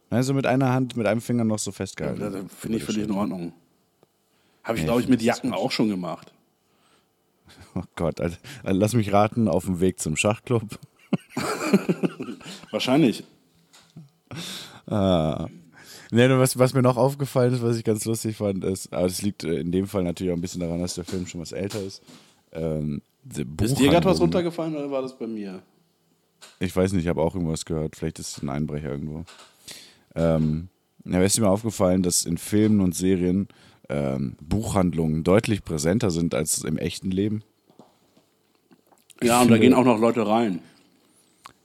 [0.10, 2.20] Also mit einer Hand, mit einem Finger noch so festgehalten.
[2.20, 3.54] Das finde ich völlig in Ordnung.
[4.64, 6.34] Habe ich, Nee, glaube ich, mit Jacken auch schon gemacht.
[7.76, 10.64] Oh Gott, also, also lass mich raten, auf dem Weg zum Schachclub.
[12.72, 13.24] Wahrscheinlich.
[16.12, 19.04] Nee, nur was, was mir noch aufgefallen ist, was ich ganz lustig fand, ist, aber
[19.08, 21.42] das liegt äh, in dem Fall natürlich auch ein bisschen daran, dass der Film schon
[21.42, 22.02] was älter ist.
[22.52, 23.02] Ähm,
[23.62, 25.62] Ist dir gerade was runtergefallen oder war das bei mir?
[26.60, 27.96] Ich weiß nicht, ich habe auch irgendwas gehört.
[27.96, 29.24] Vielleicht ist es ein Einbrecher irgendwo.
[30.16, 30.70] Ähm,
[31.06, 33.48] ja, ist mir aufgefallen, dass in Filmen und Serien
[33.90, 37.44] ähm, Buchhandlungen deutlich präsenter sind als im echten Leben.
[39.22, 40.60] Ja, und da gehen auch noch Leute rein.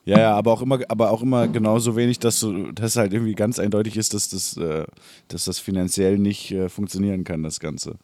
[0.07, 3.35] Ja, ja, aber auch immer, aber auch immer genauso wenig, dass du, dass halt irgendwie
[3.35, 4.85] ganz eindeutig ist, dass das, äh,
[5.29, 7.97] dass das finanziell nicht äh, funktionieren kann, das Ganze.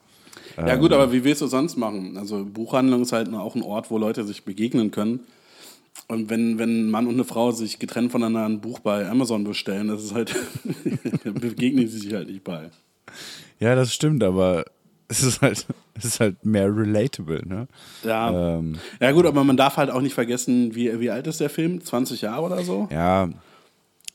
[0.57, 2.17] Ja gut, aber wie willst du sonst machen?
[2.17, 5.21] Also Buchhandlung ist halt auch ein Ort, wo Leute sich begegnen können.
[6.09, 9.45] Und wenn, wenn ein Mann und eine Frau sich getrennt voneinander ein Buch bei Amazon
[9.45, 10.35] bestellen, das ist halt,
[11.25, 12.71] begegnen sie sich halt nicht bei.
[13.61, 14.65] Ja, das stimmt, aber
[15.09, 17.69] es ist halt, es ist halt mehr relatable, ne?
[18.05, 18.59] Ja.
[18.59, 21.51] Ähm, ja gut, aber man darf halt auch nicht vergessen, wie, wie alt ist der
[21.51, 21.81] Film?
[21.81, 22.89] 20 Jahre oder so?
[22.91, 23.29] ja,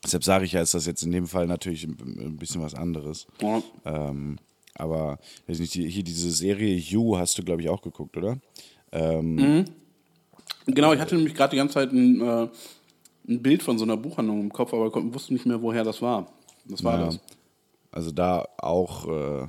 [0.04, 3.28] deshalb sage ich ja, ist das jetzt in dem Fall natürlich ein, bisschen was anderes.
[3.42, 3.62] Ja.
[3.86, 4.38] Ähm,
[4.76, 8.38] aber weiß nicht, hier diese Serie You hast du, glaube ich, auch geguckt, oder?
[8.92, 9.66] Ähm,
[10.66, 12.48] Genau, ich hatte nämlich gerade die ganze Zeit ein, äh,
[13.28, 16.32] ein Bild von so einer Buchhandlung im Kopf, aber wusste nicht mehr, woher das war.
[16.66, 17.06] Was war Ja.
[17.06, 17.20] das?
[17.92, 19.42] Also da auch, äh,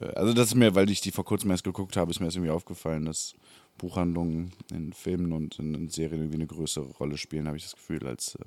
[0.00, 2.26] äh, also das ist mir, weil ich die vor kurzem erst geguckt habe, ist mir
[2.26, 3.34] erst irgendwie aufgefallen, dass
[3.78, 7.74] Buchhandlungen in Filmen und in, in Serien irgendwie eine größere Rolle spielen, habe ich das
[7.76, 8.44] Gefühl, als, äh,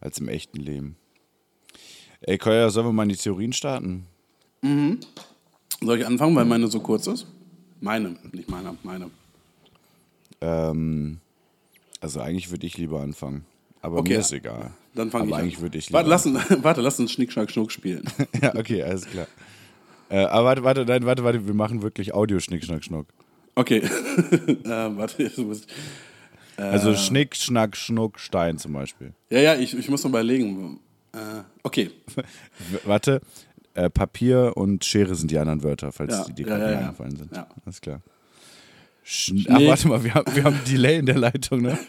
[0.00, 0.96] als im echten Leben.
[2.20, 4.06] Ey, Koya, sollen wir mal in die Theorien starten?
[5.80, 7.26] Soll ich anfangen, weil meine so kurz ist?
[7.80, 9.10] Meine, nicht meine, meine.
[10.42, 11.18] Ähm,
[12.00, 13.44] Also eigentlich würde ich lieber anfangen.
[13.80, 14.14] Aber Okay.
[14.14, 14.70] mir ist egal.
[14.94, 15.42] Dann fange ich Aber an.
[15.44, 18.04] eigentlich würde ich lieber warte, lass, uns- warte, lass uns Schnick, Schnack, Schnuck spielen.
[18.42, 19.26] Ja, okay, alles klar.
[20.10, 23.06] Äh, aber warte, warte, nein, warte, warte, wir machen wirklich Audio Schnick, Schnack, Schnuck.
[23.54, 23.82] Okay.
[24.64, 29.12] ähm, warte, jetzt muss ich- Also Schnick, Schnack, Schnuck, Stein zum Beispiel.
[29.30, 30.80] ja, ja, ich, ich muss noch überlegen.
[31.12, 31.90] Äh, okay.
[32.84, 33.20] Warte,
[33.74, 36.70] äh, Papier und Schere sind die anderen Wörter, falls Ja, die dir ja, gerade ja,
[36.72, 36.78] ja.
[36.86, 37.34] eingefallen sind.
[37.36, 37.46] Ja.
[37.64, 38.00] Alles klar.
[39.04, 41.78] Sch Ach, warte mal, wir haben, wir haben Delay in der Leitung, ne?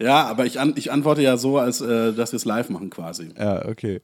[0.00, 2.90] Ja, aber ich, an, ich antworte ja so, als äh, dass wir es live machen
[2.90, 3.28] quasi.
[3.38, 4.00] Ja, okay.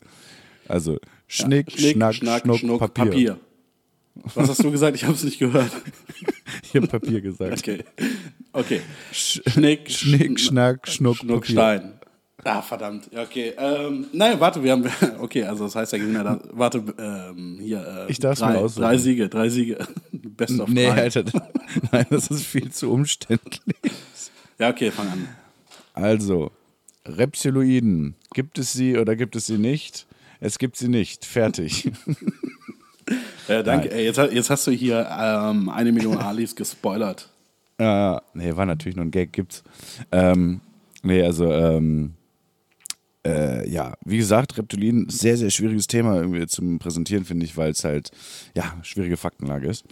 [0.69, 3.05] Also Schnick, Schnick, Schnack, Schnack, Schnuck, Schnuck, Papier.
[3.07, 3.39] Papier.
[4.35, 4.97] Was hast du gesagt?
[4.97, 5.71] Ich habe es nicht gehört.
[6.63, 7.59] Ich habe Papier gesagt.
[7.59, 7.85] Okay.
[8.53, 8.81] Okay.
[9.13, 11.53] Schnick, Schnick, Schnack, Schnuck, Schnuck, Papier.
[11.53, 11.98] Stein.
[12.45, 13.09] Ah, verdammt.
[13.13, 13.53] Ja, Okay.
[13.59, 14.85] Ähm, nein, warte, wir haben.
[15.21, 16.41] Okay, also das heißt, der Gewinner da.
[16.53, 18.07] Warte, ähm, hier.
[18.07, 18.83] Äh, Ich darf's drei, aussuchen.
[18.83, 19.79] Drei Siege, drei Siege.
[20.13, 21.03] Best of Nee, drei.
[21.03, 21.25] Alter.
[21.93, 23.61] Nein, das ist viel zu umständlich.
[24.59, 25.29] Ja, okay, fang an.
[25.95, 26.53] Also,
[27.07, 28.15] Reptiloiden.
[28.35, 30.07] Gibt es sie oder gibt es sie nicht?
[30.41, 31.25] Es gibt sie nicht.
[31.25, 31.91] Fertig.
[33.49, 33.91] Äh, danke.
[33.91, 37.29] Ey, jetzt, jetzt hast du hier ähm, eine Million Alis gespoilert.
[37.81, 39.63] Ja, nee, war natürlich nur ein Gag, gibt's.
[40.13, 40.61] Ähm,
[41.03, 42.15] nee, also, ähm,
[43.29, 47.71] äh, ja, wie gesagt, Reptilien, sehr, sehr schwieriges Thema irgendwie zum Präsentieren, finde ich, weil
[47.71, 48.11] es halt,
[48.57, 49.85] ja, schwierige Faktenlage ist.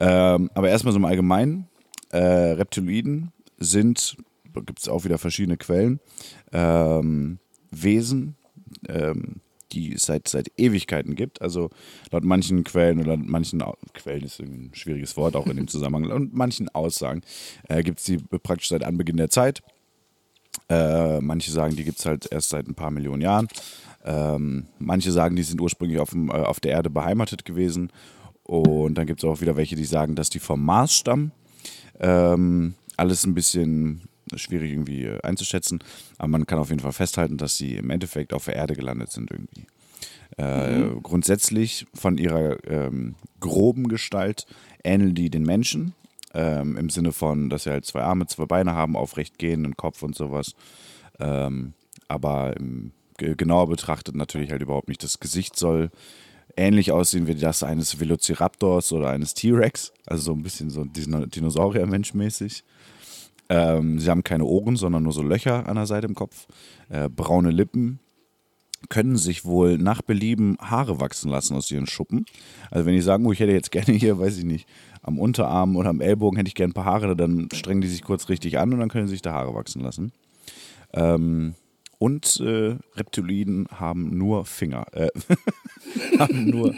[0.00, 1.68] Ähm, aber erstmal so im Allgemeinen,
[2.10, 4.16] äh, Reptiloiden sind,
[4.52, 6.00] gibt es auch wieder verschiedene Quellen,
[6.52, 7.38] ähm,
[7.70, 8.36] Wesen,
[8.88, 9.40] ähm,
[9.72, 11.40] die es seit, seit Ewigkeiten gibt.
[11.40, 11.70] Also
[12.10, 13.62] laut manchen Quellen oder manchen
[13.94, 17.22] Quellen ist ein schwieriges Wort auch in dem Zusammenhang und manchen Aussagen
[17.68, 19.62] äh, gibt es die praktisch seit Anbeginn der Zeit.
[20.68, 23.48] Äh, manche sagen, die gibt es halt erst seit ein paar Millionen Jahren.
[24.04, 27.90] Ähm, manche sagen, die sind ursprünglich auf, dem, äh, auf der Erde beheimatet gewesen.
[28.44, 31.32] Und dann gibt es auch wieder welche, die sagen, dass die vom Mars stammen.
[32.00, 34.02] Ähm, alles ein bisschen
[34.36, 35.82] schwierig irgendwie äh, einzuschätzen,
[36.18, 39.10] aber man kann auf jeden Fall festhalten, dass sie im Endeffekt auf der Erde gelandet
[39.12, 39.66] sind irgendwie.
[40.36, 44.46] Äh, Grundsätzlich von ihrer ähm, groben Gestalt
[44.82, 45.94] ähneln die den Menschen,
[46.34, 49.76] ähm, im Sinne von, dass sie halt zwei Arme, zwei Beine haben, aufrecht gehen, einen
[49.76, 50.54] Kopf und sowas.
[51.20, 51.74] Ähm,
[52.08, 55.02] aber im, ge- genauer betrachtet natürlich halt überhaupt nicht.
[55.02, 55.90] Das Gesicht soll
[56.56, 61.26] ähnlich aussehen wie das eines Velociraptors oder eines T-Rex, also so ein bisschen so Dino-
[61.26, 62.64] Dinosaurier-Mensch mäßig.
[63.48, 66.46] Ähm, sie haben keine Ohren, sondern nur so Löcher an der Seite im Kopf,
[66.90, 68.00] äh, braune Lippen,
[68.88, 72.26] können sich wohl nach Belieben Haare wachsen lassen aus ihren Schuppen.
[72.70, 74.68] Also wenn die sagen, oh, ich hätte jetzt gerne hier, weiß ich nicht,
[75.02, 78.02] am Unterarm oder am Ellbogen hätte ich gerne ein paar Haare, dann strengen die sich
[78.02, 80.12] kurz richtig an und dann können sie sich da Haare wachsen lassen.
[80.92, 81.54] Ähm,
[81.98, 84.86] und äh, Reptiliden haben nur Finger.
[84.92, 85.10] Äh,
[86.18, 86.74] haben nur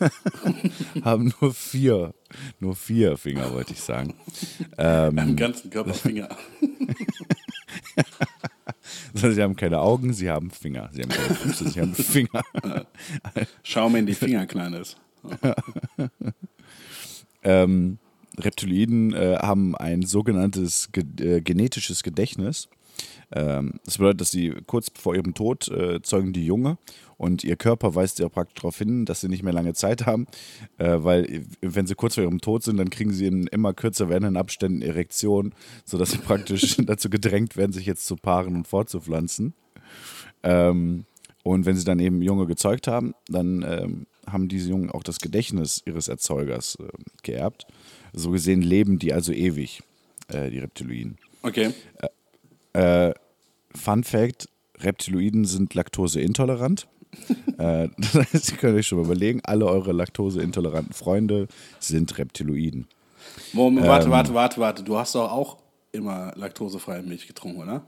[1.04, 2.14] haben nur vier,
[2.60, 4.14] nur vier Finger, wollte ich sagen.
[4.78, 6.28] Ähm, Am ganzen Körper Finger.
[9.14, 10.88] Also sie haben keine Augen, sie haben Finger.
[10.92, 12.42] Sie haben keine Füße, sie haben Finger.
[13.62, 14.96] Schau mir in die Finger, Kleines.
[17.48, 17.98] Ähm,
[18.38, 22.68] Reptiloiden äh, haben ein sogenanntes ge äh, genetisches Gedächtnis.
[23.32, 26.76] Ähm, das bedeutet, dass sie kurz vor ihrem Tod äh, zeugen die Junge
[27.16, 30.26] und ihr Körper weist ja praktisch darauf hin, dass sie nicht mehr lange Zeit haben,
[30.76, 33.72] äh, weil äh, wenn sie kurz vor ihrem Tod sind, dann kriegen sie in immer
[33.72, 38.68] kürzer werdenden Abständen Erektion, sodass sie praktisch dazu gedrängt werden, sich jetzt zu paaren und
[38.68, 39.54] fortzupflanzen.
[40.42, 41.04] Ähm,
[41.44, 45.18] und wenn sie dann eben Junge gezeugt haben, dann ähm, haben diese Jungen auch das
[45.18, 46.88] Gedächtnis ihres Erzeugers äh,
[47.22, 47.66] geerbt.
[48.12, 49.82] So gesehen leben die also ewig,
[50.28, 51.18] äh, die Reptiloiden.
[51.42, 51.72] Okay.
[52.72, 53.12] Äh,
[53.74, 54.48] Fun Fact:
[54.78, 56.88] Reptiloiden sind laktoseintolerant.
[57.58, 61.48] äh, das heißt, ihr könnt euch schon mal überlegen, alle eure laktoseintoleranten Freunde
[61.78, 62.86] sind Reptiloiden.
[63.52, 64.10] Moment, warte, Ähm.
[64.12, 64.82] warte, warte, warte.
[64.82, 65.58] Du hast doch auch
[65.92, 67.84] immer laktosefreie Milch getrunken, oder?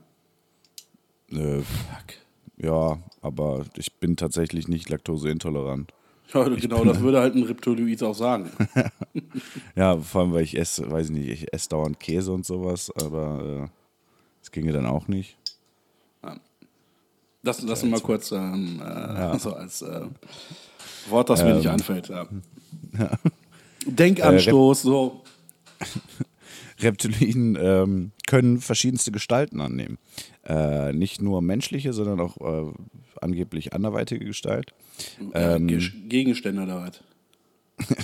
[1.30, 2.16] Äh, Fuck.
[2.56, 5.92] ja, aber ich bin tatsächlich nicht laktoseintolerant.
[6.34, 8.50] Ja, genau, das würde halt ein Reptiloid auch sagen.
[9.74, 12.92] Ja, vor allem, weil ich esse, weiß ich nicht, ich esse dauernd Käse und sowas,
[12.94, 13.68] aber äh,
[14.40, 15.36] das ginge dann auch nicht.
[17.42, 20.02] Das, das mal kurz ähm, äh, so als äh,
[21.08, 22.08] Wort, das mir nicht anfällt.
[22.08, 22.26] Ja.
[23.86, 25.22] Denkanstoß, so.
[26.78, 29.98] Reptilien ähm, können verschiedenste Gestalten annehmen.
[30.44, 32.72] Äh, nicht nur menschliche, sondern auch äh,
[33.20, 34.72] angeblich anderweitige Gestalt.
[35.32, 35.66] Äh, Ähm.
[35.68, 37.00] Ge- Gegenstände oder was?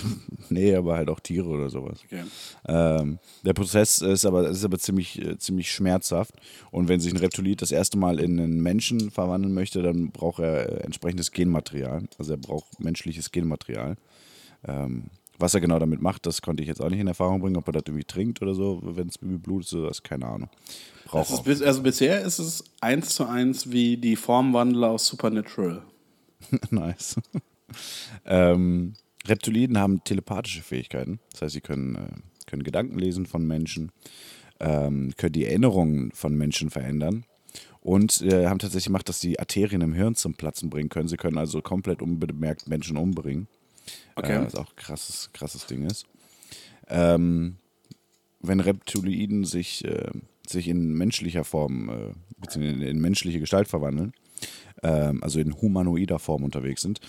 [0.49, 1.99] Nee, aber halt auch Tiere oder sowas.
[2.05, 2.23] Okay.
[2.69, 6.33] Ähm, der Prozess ist aber, ist aber ziemlich, äh, ziemlich schmerzhaft.
[6.71, 10.39] Und wenn sich ein Reptiloid das erste Mal in einen Menschen verwandeln möchte, dann braucht
[10.39, 12.03] er äh, entsprechendes Genmaterial.
[12.17, 13.97] Also er braucht menschliches Genmaterial.
[14.65, 15.07] Ähm,
[15.39, 17.67] Was er genau damit macht, das konnte ich jetzt auch nicht in Erfahrung bringen, ob
[17.67, 20.49] er das irgendwie trinkt oder so, wenn es Baby Blut ist oder was, keine Ahnung.
[21.05, 21.43] Braucht Das ist, auch.
[21.43, 25.83] bis- also bisher ist es eins zu eins wie die Formwandler aus Supernatural.
[26.71, 27.15] nice.
[28.25, 28.93] ähm,
[29.27, 31.19] Reptiliden haben telepathische Fähigkeiten.
[31.31, 32.07] Das heißt, sie können, äh,
[32.47, 33.91] können Gedanken lesen von Menschen,
[34.59, 37.25] ähm, können die Erinnerungen von Menschen verändern
[37.81, 41.07] und äh, haben tatsächlich gemacht, dass die Arterien im Hirn zum Platzen bringen können.
[41.09, 43.47] Sie können also komplett unbemerkt Menschen umbringen.
[44.15, 44.33] Okay.
[44.33, 46.05] Äh, was auch ein krasses, krasses Ding ist.
[46.87, 47.57] Ähm,
[48.39, 50.11] wenn Reptiloiden sich, äh,
[50.47, 54.13] sich in menschlicher Form, äh, beziehungsweise in, in menschliche Gestalt verwandeln,
[54.83, 56.99] ähm, also in humanoider Form unterwegs sind,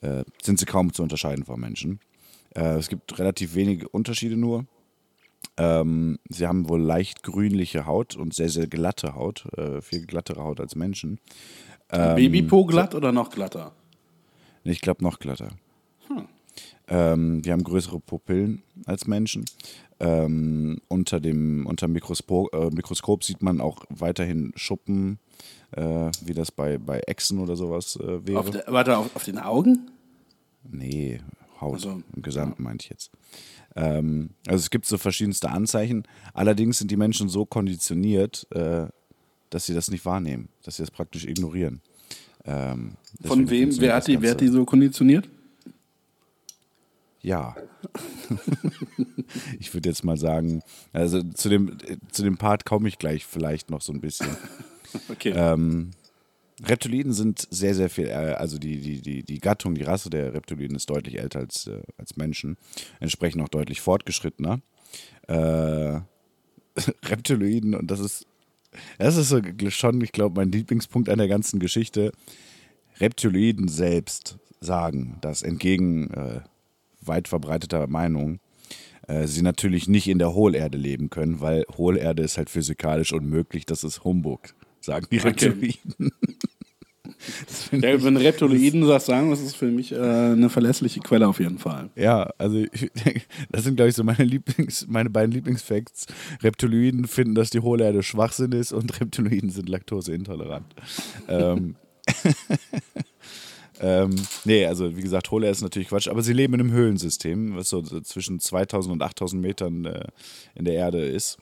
[0.00, 2.00] äh, sind sie kaum zu unterscheiden von Menschen.
[2.54, 4.66] Äh, es gibt relativ wenige Unterschiede nur.
[5.56, 10.42] Ähm, sie haben wohl leicht grünliche Haut und sehr, sehr glatte Haut, äh, viel glattere
[10.42, 11.20] Haut als Menschen.
[11.90, 13.72] Ähm, Babypo glatt oder noch glatter?
[14.64, 15.50] Ich glaube noch glatter.
[16.88, 19.44] Ähm, die haben größere Pupillen als Menschen.
[20.00, 25.18] Ähm, unter dem unter Mikroskop, äh, Mikroskop sieht man auch weiterhin Schuppen,
[25.72, 28.38] äh, wie das bei, bei Echsen oder sowas äh, wäre.
[28.38, 29.90] Auf der, warte, auf, auf den Augen?
[30.70, 31.20] Nee,
[31.60, 32.02] Haut Ach so.
[32.14, 33.10] im Gesamten meinte ich jetzt.
[33.74, 36.04] Ähm, also es gibt so verschiedenste Anzeichen.
[36.32, 38.86] Allerdings sind die Menschen so konditioniert, äh,
[39.50, 41.80] dass sie das nicht wahrnehmen, dass sie das praktisch ignorieren.
[42.44, 42.92] Ähm,
[43.24, 43.76] Von wem?
[43.80, 45.28] Wer hat, die, wer hat die so konditioniert?
[47.20, 47.56] Ja.
[49.58, 50.62] ich würde jetzt mal sagen,
[50.92, 51.76] also zu dem,
[52.10, 54.28] zu dem Part komme ich gleich vielleicht noch so ein bisschen.
[55.10, 55.34] Okay.
[55.36, 55.90] Ähm,
[56.64, 60.34] Reptiliden sind sehr, sehr viel, äh, also die, die, die, die Gattung, die Rasse der
[60.34, 62.56] Reptiliden ist deutlich älter als, äh, als Menschen,
[63.00, 64.60] entsprechend auch deutlich fortgeschrittener.
[65.26, 66.00] Äh,
[67.04, 68.26] Reptiloiden, und das ist,
[68.98, 72.12] das ist so schon, ich glaube, mein Lieblingspunkt an der ganzen Geschichte.
[72.98, 76.40] Reptiloiden selbst sagen, dass entgegen äh,
[77.08, 78.40] weit verbreiteter Meinung
[79.08, 83.66] äh, sie natürlich nicht in der Hohlerde leben können, weil Hohlerde ist halt physikalisch unmöglich,
[83.66, 85.76] das ist Humbug, sagen die Reptiloiden.
[87.72, 91.58] Ja, wenn Reptiloiden das sagen, das ist für mich äh, eine verlässliche Quelle auf jeden
[91.58, 91.90] Fall.
[91.96, 92.90] Ja, also ich,
[93.50, 96.06] das sind, glaube ich, so meine Lieblings, meine beiden Lieblingsfacts.
[96.42, 100.74] Reptiloiden finden, dass die Hohlerde Schwachsinn ist und Reptiloiden sind laktoseintolerant.
[101.28, 101.74] ähm,
[103.80, 104.14] ähm,
[104.44, 107.68] nee, also wie gesagt, Hohlerde ist natürlich Quatsch, aber sie leben in einem Höhlensystem, was
[107.68, 110.06] so zwischen 2000 und 8000 Metern äh,
[110.54, 111.38] in der Erde ist.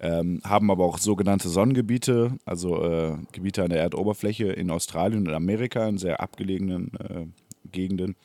[0.00, 5.34] Ähm, haben aber auch sogenannte Sonnengebiete, also äh, Gebiete an der Erdoberfläche in Australien und
[5.34, 7.26] Amerika, in sehr abgelegenen äh,
[7.70, 8.16] Gegenden,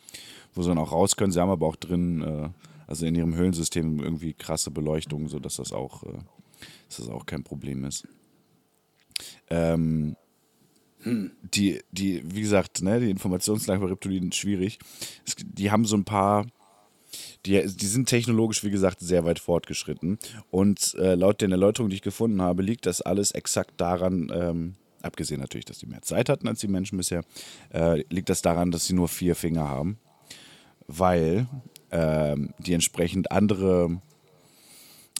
[0.53, 1.32] wo sie dann auch raus können.
[1.32, 2.49] Sie haben aber auch drin, äh,
[2.88, 6.18] also in ihrem Höhlensystem irgendwie krasse Beleuchtung, sodass das auch, äh,
[6.88, 8.07] dass das auch kein Problem ist.
[9.49, 10.16] Ähm,
[11.05, 14.79] die, die, wie gesagt, ne, die Informationslage bei Reptilien schwierig.
[15.25, 16.45] Es, die haben so ein paar,
[17.45, 20.17] die, die sind technologisch, wie gesagt, sehr weit fortgeschritten.
[20.51, 24.75] Und äh, laut den Erläuterungen, die ich gefunden habe, liegt das alles exakt daran, ähm,
[25.01, 27.23] abgesehen natürlich, dass die mehr Zeit hatten als die Menschen bisher,
[27.73, 29.97] äh, liegt das daran, dass sie nur vier Finger haben,
[30.87, 31.47] weil
[31.91, 34.01] ähm, die entsprechend andere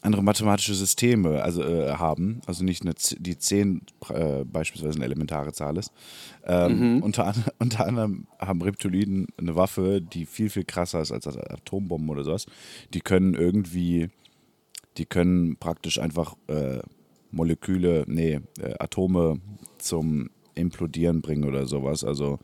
[0.04, 5.06] andere mathematische Systeme also, äh, haben, also nicht eine, Z- die 10 äh, beispielsweise eine
[5.06, 5.92] elementare Zahl ist.
[6.46, 11.26] Ähm, unter, an, unter anderem haben Reptiliden eine Waffe, die viel, viel krasser ist als
[11.28, 12.46] Atombomben oder sowas.
[12.94, 14.10] Die können irgendwie,
[14.98, 16.80] die können praktisch einfach äh,
[17.32, 19.40] Moleküle, nee, äh, Atome
[19.78, 22.04] zum Implodieren bringen oder sowas.
[22.04, 22.40] Also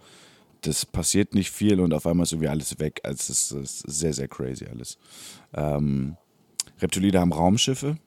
[0.61, 2.99] das passiert nicht viel und auf einmal ist irgendwie alles weg.
[3.03, 4.97] Also es ist sehr, sehr crazy alles.
[5.53, 6.17] Ähm,
[6.81, 7.97] Reptilide haben Raumschiffe,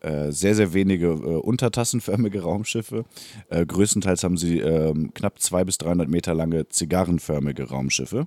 [0.00, 3.04] äh, sehr, sehr wenige äh, untertassenförmige Raumschiffe.
[3.48, 8.26] Äh, größtenteils haben sie ähm, knapp 200 bis 300 Meter lange zigarrenförmige Raumschiffe.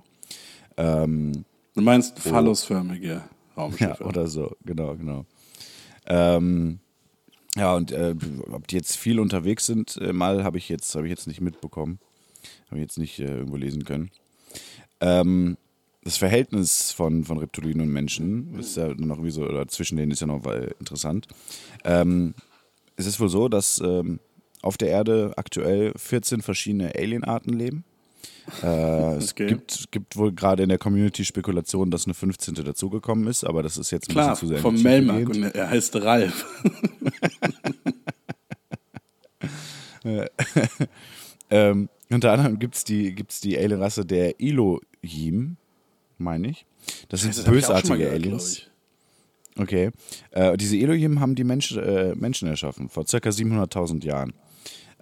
[0.76, 1.44] Ähm,
[1.74, 3.22] Du meinst phallusförmige
[3.56, 3.96] Raumschiffe.
[4.00, 5.26] ja, oder so, genau, genau.
[6.06, 6.78] Ähm,
[7.56, 8.14] ja, und äh,
[8.50, 11.40] ob die jetzt viel unterwegs sind, äh, mal habe ich jetzt habe ich jetzt nicht
[11.40, 11.98] mitbekommen,
[12.66, 14.10] habe ich jetzt nicht äh, irgendwo lesen können.
[15.00, 15.56] Ähm,
[16.06, 20.12] das Verhältnis von, von Reptilien und Menschen ist ja noch irgendwie so, oder zwischen denen
[20.12, 21.26] ist ja noch äh, interessant.
[21.84, 22.34] Ähm,
[22.94, 24.20] es ist wohl so, dass ähm,
[24.62, 27.84] auf der Erde aktuell 14 verschiedene Alienarten leben.
[28.62, 29.48] Äh, es Okay.
[29.48, 32.54] gibt, gibt wohl gerade in der Community Spekulation, dass eine 15.
[32.54, 35.68] dazugekommen ist, aber das ist jetzt ein Klar, bisschen zu sehr vom Melmark und er
[35.68, 36.46] heißt Ralf.
[41.48, 45.56] Ähm, unter anderem gibt es die, gibt's die Alien-Rasse der Elohim,
[46.18, 46.66] meine ich.
[47.08, 48.62] Das sind Das bösartige gehört, Aliens.
[49.58, 49.90] Okay.
[50.32, 54.32] Äh, diese Elohim haben die Mensch, äh, Menschen erschaffen, vor circa 700.000 Jahren.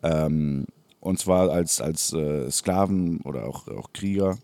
[0.02, 0.66] Ähm,
[1.00, 4.38] und zwar als, als äh, Sklaven oder auch, auch Krieger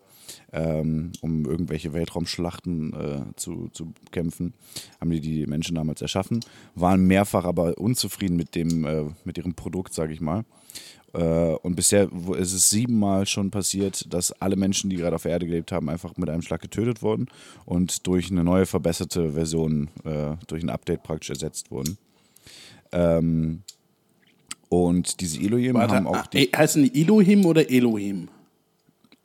[0.52, 4.54] ähm, um irgendwelche Weltraumschlachten äh, zu, zu kämpfen.
[5.00, 6.40] Haben die die Menschen damals erschaffen,
[6.74, 10.44] waren mehrfach aber unzufrieden mit, dem, äh, mit ihrem Produkt, sage ich mal.
[11.12, 12.08] Äh, und bisher
[12.38, 15.88] ist es siebenmal schon passiert, dass alle Menschen, die gerade auf der Erde gelebt haben,
[15.88, 17.26] einfach mit einem Schlag getötet wurden
[17.64, 21.98] und durch eine neue verbesserte Version, äh, durch ein Update praktisch ersetzt wurden.
[22.92, 23.62] Ähm,
[24.68, 28.28] und diese Elohim Warte, haben auch ah, die eh, heißen die Elohim oder Elohim?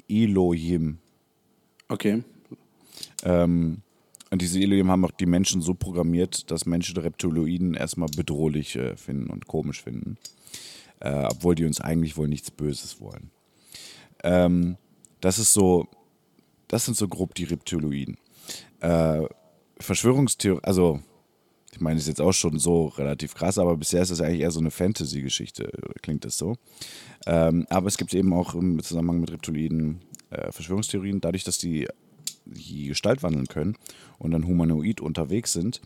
[0.07, 0.97] Elohim.
[1.88, 2.23] Okay.
[3.23, 3.81] Ähm,
[4.31, 8.95] und diese Elohim haben auch die Menschen so programmiert, dass Menschen Reptiloiden erstmal bedrohlich äh,
[8.97, 10.17] finden und komisch finden.
[11.00, 13.32] Äh, obwohl die uns eigentlich wohl nichts Böses wollen.
[14.24, 14.78] Ähm,
[15.22, 15.88] das ist so,
[16.68, 18.18] das sind so grob die Reptiloiden.
[18.80, 19.24] Äh,
[19.80, 21.02] Verschwörungstheorie, also
[21.72, 24.52] ich meine, ist jetzt auch schon so relativ krass, aber bisher ist das eigentlich eher
[24.52, 25.70] so eine Fantasy-Geschichte,
[26.02, 26.56] klingt das so.
[27.26, 31.88] Ähm, aber es gibt eben auch im Zusammenhang mit Reptiloiden äh, Verschwörungstheorien, dadurch, dass die
[32.46, 33.76] die Gestalt wandeln können
[34.20, 35.82] und dann humanoid unterwegs sind,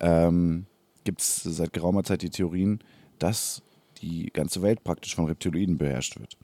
[0.00, 0.66] ähm,
[1.04, 2.80] gibt es seit geraumer Zeit die Theorien,
[3.18, 3.62] dass
[4.02, 6.36] die ganze Welt praktisch von Reptiloiden beherrscht wird.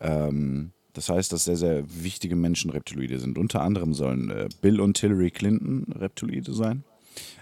[0.00, 3.36] Ähm, das heißt, dass sehr, sehr wichtige Menschen Reptiloide sind.
[3.36, 6.84] Unter anderem sollen äh, Bill und Hillary Clinton Reptiloide sein.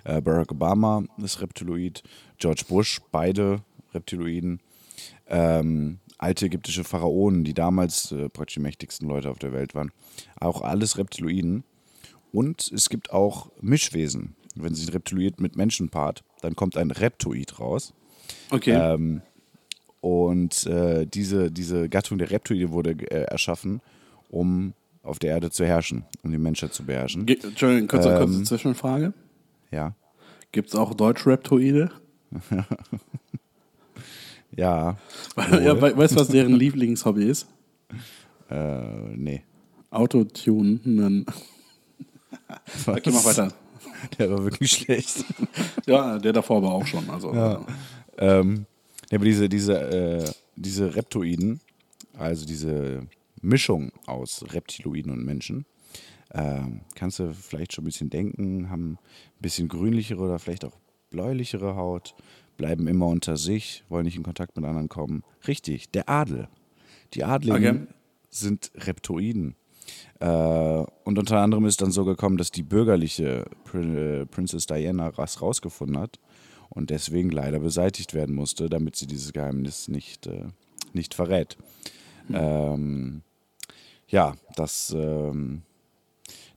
[0.05, 2.03] Äh, Barack Obama ist Reptiloid.
[2.39, 4.61] George Bush, beide Reptiloiden.
[5.29, 9.93] Ähm, alte ägyptische Pharaonen, die damals äh, praktisch die mächtigsten Leute auf der Welt waren.
[10.41, 11.65] Auch alles Reptiloiden.
[12.33, 14.35] Und es gibt auch Mischwesen.
[14.57, 17.95] Wenn sich ein Reptiloid mit Menschen paart, dann kommt ein Reptoid raus.
[18.51, 18.73] Okay.
[18.73, 19.23] Ähm,
[20.05, 23.81] und äh, diese, diese Gattung der Reptoide wurde äh, erschaffen,
[24.29, 27.25] um auf der Erde zu herrschen, um die Menschheit zu beherrschen.
[27.25, 29.15] Ge- Entschuldigung, kurze, ähm, kurze Zwischenfrage.
[29.71, 29.95] Ja.
[30.53, 31.91] Gibt es auch Deutsch-Reptoide?
[34.57, 34.97] Ja.
[35.37, 37.49] ja, we weißt du, was deren Lieblingshobby ist?
[38.49, 38.83] Äh,
[39.17, 39.43] nee.
[39.91, 41.27] Autotunen.
[42.87, 43.53] Okay, mach weiter.
[44.19, 45.25] Der war wirklich schlecht.
[45.87, 47.09] Ja, der davor aber auch schon.
[47.11, 47.33] Also,
[48.19, 48.67] ähm,
[49.11, 51.61] ja, aber diese, diese, äh, diese Reptoiden,
[52.17, 53.07] also diese
[53.43, 55.67] Mischung aus Reptiloiden und Menschen,
[56.33, 58.99] ähm, kannst du vielleicht schon ein bisschen denken, haben ein
[59.41, 60.77] bisschen grünlichere oder vielleicht auch
[61.11, 62.15] bläulichere Haut,
[62.57, 65.23] bleiben immer unter sich, wollen nicht in Kontakt mit anderen kommen.
[65.47, 66.49] Richtig, der Adel.
[67.15, 67.95] Die Adligen Okay.
[68.31, 69.55] sind Reptoiden.
[70.21, 75.11] Äh, und unter anderem ist dann so gekommen, dass die bürgerliche Prin äh, Princess Diana
[75.13, 76.19] das rausgefunden hat
[76.75, 80.45] und deswegen leider beseitigt werden musste, damit sie dieses Geheimnis nicht, äh,
[80.93, 81.57] nicht verrät.
[82.33, 83.23] Ähm,
[84.09, 85.63] ja, das, ähm,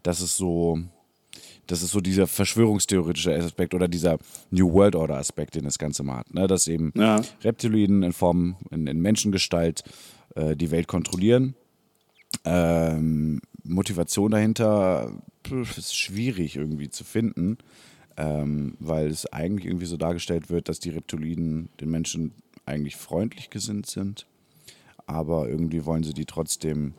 [0.04, 0.80] das ist so,
[1.68, 4.18] das ist so dieser verschwörungstheoretische Aspekt oder dieser
[4.52, 6.34] New World Order Aspekt, den das Ganze mal hat.
[6.34, 6.48] Ne?
[6.48, 7.22] Dass eben Ja.
[7.44, 9.84] Reptiloiden in Form, in, in Menschengestalt
[10.36, 11.56] äh, die Welt kontrollieren.
[12.46, 15.12] Ähm, Motivation dahinter
[15.46, 17.58] pf, ist schwierig irgendwie zu finden,
[18.18, 22.32] ähm, weil es eigentlich irgendwie so dargestellt wird, dass die Reptiloiden den Menschen
[22.66, 24.26] eigentlich freundlich gesinnt sind,
[25.06, 26.94] aber irgendwie wollen sie die trotzdem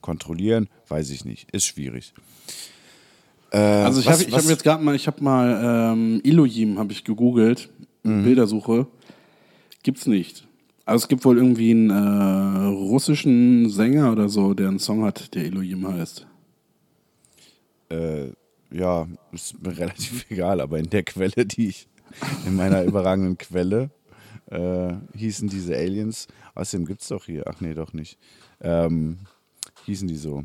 [0.00, 2.12] kontrollieren, weiß ich nicht, ist schwierig.
[3.50, 7.04] Äh, Also ich habe hab jetzt gerade mal, ich habe mal ähm, Elohim habe ich
[7.04, 7.70] gegoogelt,
[8.06, 8.22] Mhm.
[8.24, 8.86] Bildersuche,
[9.82, 10.46] gibt's nicht.
[10.84, 15.34] Also es gibt wohl irgendwie einen äh, russischen Sänger oder so, der einen Song hat,
[15.34, 16.26] der Elohim heißt.
[17.88, 18.26] äh,
[18.74, 21.88] ja, ist mir relativ egal, aber in der Quelle, die ich,
[22.46, 23.90] in meiner überragenden Quelle,
[24.46, 28.18] äh, hießen diese Aliens, außerdem gibt es doch hier, ach nee, doch nicht,
[28.60, 29.20] ähm,
[29.86, 30.44] hießen die so.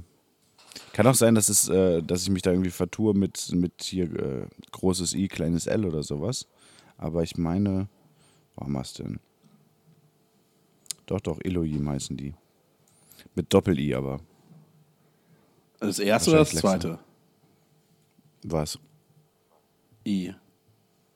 [0.93, 4.05] Kann auch sein, dass, es, äh, dass ich mich da irgendwie vertue mit, mit hier
[4.05, 6.47] äh, großes I, kleines L oder sowas.
[6.97, 7.89] Aber ich meine,
[8.55, 9.19] wo haben wir es denn?
[11.05, 12.35] Doch, doch, Elohim heißen die.
[13.33, 14.19] Mit Doppel-I aber.
[15.79, 16.99] Das erste oder das zweite?
[18.43, 18.79] Was?
[20.05, 20.33] I.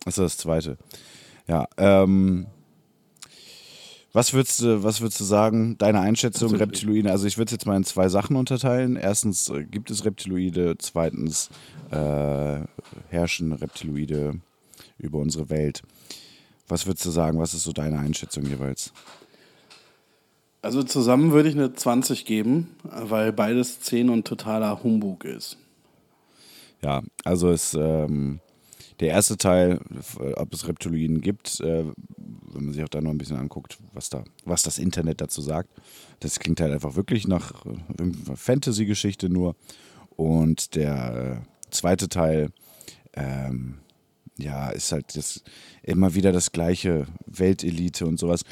[0.05, 0.77] Achso, das zweite.
[1.47, 2.47] Ja, ähm,
[4.13, 6.67] was würdest du, was würdest du sagen, deine Einschätzung Tatsächlich.
[6.67, 7.11] Reptiloide?
[7.11, 8.95] Also ich würde es jetzt mal in zwei Sachen unterteilen.
[8.95, 11.49] Erstens äh, gibt es Reptiloide, zweitens
[11.89, 12.59] äh,
[13.09, 14.39] herrschen Reptiloide
[14.99, 15.81] über unsere Welt.
[16.67, 18.93] Was würdest du sagen, was ist so deine Einschätzung jeweils?
[20.61, 25.57] Also zusammen würde ich eine 20 geben, weil beides 10 und totaler Humbug ist.
[26.83, 28.39] Ja, also es, ähm,
[28.99, 31.85] der erste Teil, f- ob es Reptiloiden gibt, äh,
[32.17, 35.41] wenn man sich auch da noch ein bisschen anguckt, was da, was das Internet dazu
[35.41, 35.69] sagt,
[36.19, 39.55] das klingt halt einfach wirklich nach äh, Fantasy-Geschichte nur.
[40.15, 42.51] Und der äh, zweite Teil,
[43.13, 43.79] ähm,
[44.37, 45.43] ja, ist halt das,
[45.83, 48.43] immer wieder das gleiche Weltelite und sowas.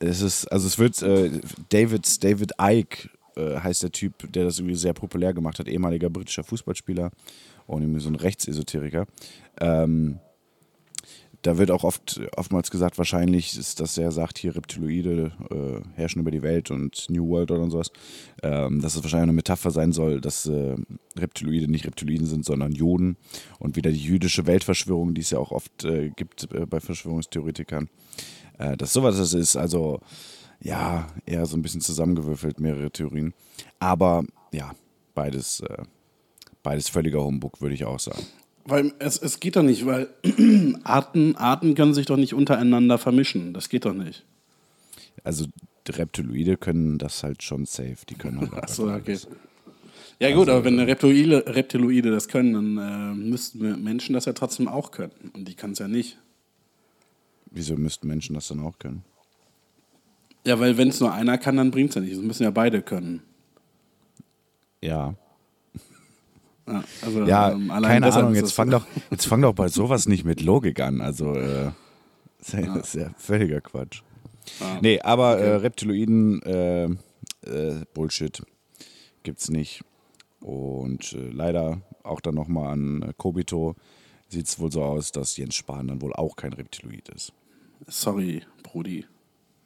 [0.00, 1.30] Es ist, also es wird äh,
[1.68, 6.10] David, David Icke äh, heißt der Typ, der das irgendwie sehr populär gemacht hat, ehemaliger
[6.10, 7.10] britischer Fußballspieler
[7.66, 9.06] und irgendwie so ein Rechtsesoteriker.
[9.60, 10.20] Ähm,
[11.46, 16.20] da wird auch oft, oftmals gesagt, wahrscheinlich ist, dass er sagt, hier Reptiloide äh, herrschen
[16.20, 17.92] über die Welt und New World oder sowas,
[18.42, 20.74] ähm, dass es wahrscheinlich eine Metapher sein soll, dass äh,
[21.16, 23.16] Reptiloide nicht Reptiloiden sind, sondern Juden
[23.60, 27.88] und wieder die jüdische Weltverschwörung, die es ja auch oft äh, gibt äh, bei Verschwörungstheoretikern,
[28.58, 29.56] äh, dass sowas das ist.
[29.56, 30.00] Also
[30.60, 33.34] ja, eher so ein bisschen zusammengewürfelt, mehrere Theorien.
[33.78, 34.72] Aber ja,
[35.14, 35.84] beides, äh,
[36.66, 38.26] beides völliger Humbug, würde ich auch sagen.
[38.64, 40.08] Weil es, es geht doch nicht, weil
[40.82, 43.54] Arten, Arten können sich doch nicht untereinander vermischen.
[43.54, 44.24] Das geht doch nicht.
[45.22, 45.46] Also
[45.88, 47.98] Reptiloide können das halt schon safe.
[48.08, 49.12] Die können halt Achso, okay.
[49.12, 49.28] alles.
[50.18, 54.32] Ja gut, aber wenn Reptiloide, Reptiloide das können, dann äh, müssten wir Menschen das ja
[54.32, 55.12] trotzdem auch können.
[55.34, 56.18] Und die kann es ja nicht.
[57.52, 59.04] Wieso müssten Menschen das dann auch können?
[60.44, 62.16] Ja, weil wenn es nur einer kann, dann bringt es ja nicht.
[62.16, 63.22] Das müssen ja beide können.
[64.82, 65.14] Ja.
[66.66, 70.24] Ja, also, Ja, ähm, keine Ahnung, jetzt fang, doch, jetzt fang doch bei sowas nicht
[70.24, 71.00] mit Logik an.
[71.00, 71.70] Also, äh,
[72.38, 74.02] das ist ja, ist ja völliger Quatsch.
[74.60, 76.84] Ah, Nee, aber äh, Reptiloiden, äh,
[77.46, 78.42] äh, Bullshit,
[79.22, 79.82] gibt's nicht.
[80.40, 83.74] Und äh, leider auch dann nochmal an äh, Kobito
[84.28, 87.32] sieht es wohl so aus, dass Jens Spahn dann wohl auch kein Reptiloid ist.
[87.88, 89.04] Sorry, Brudi.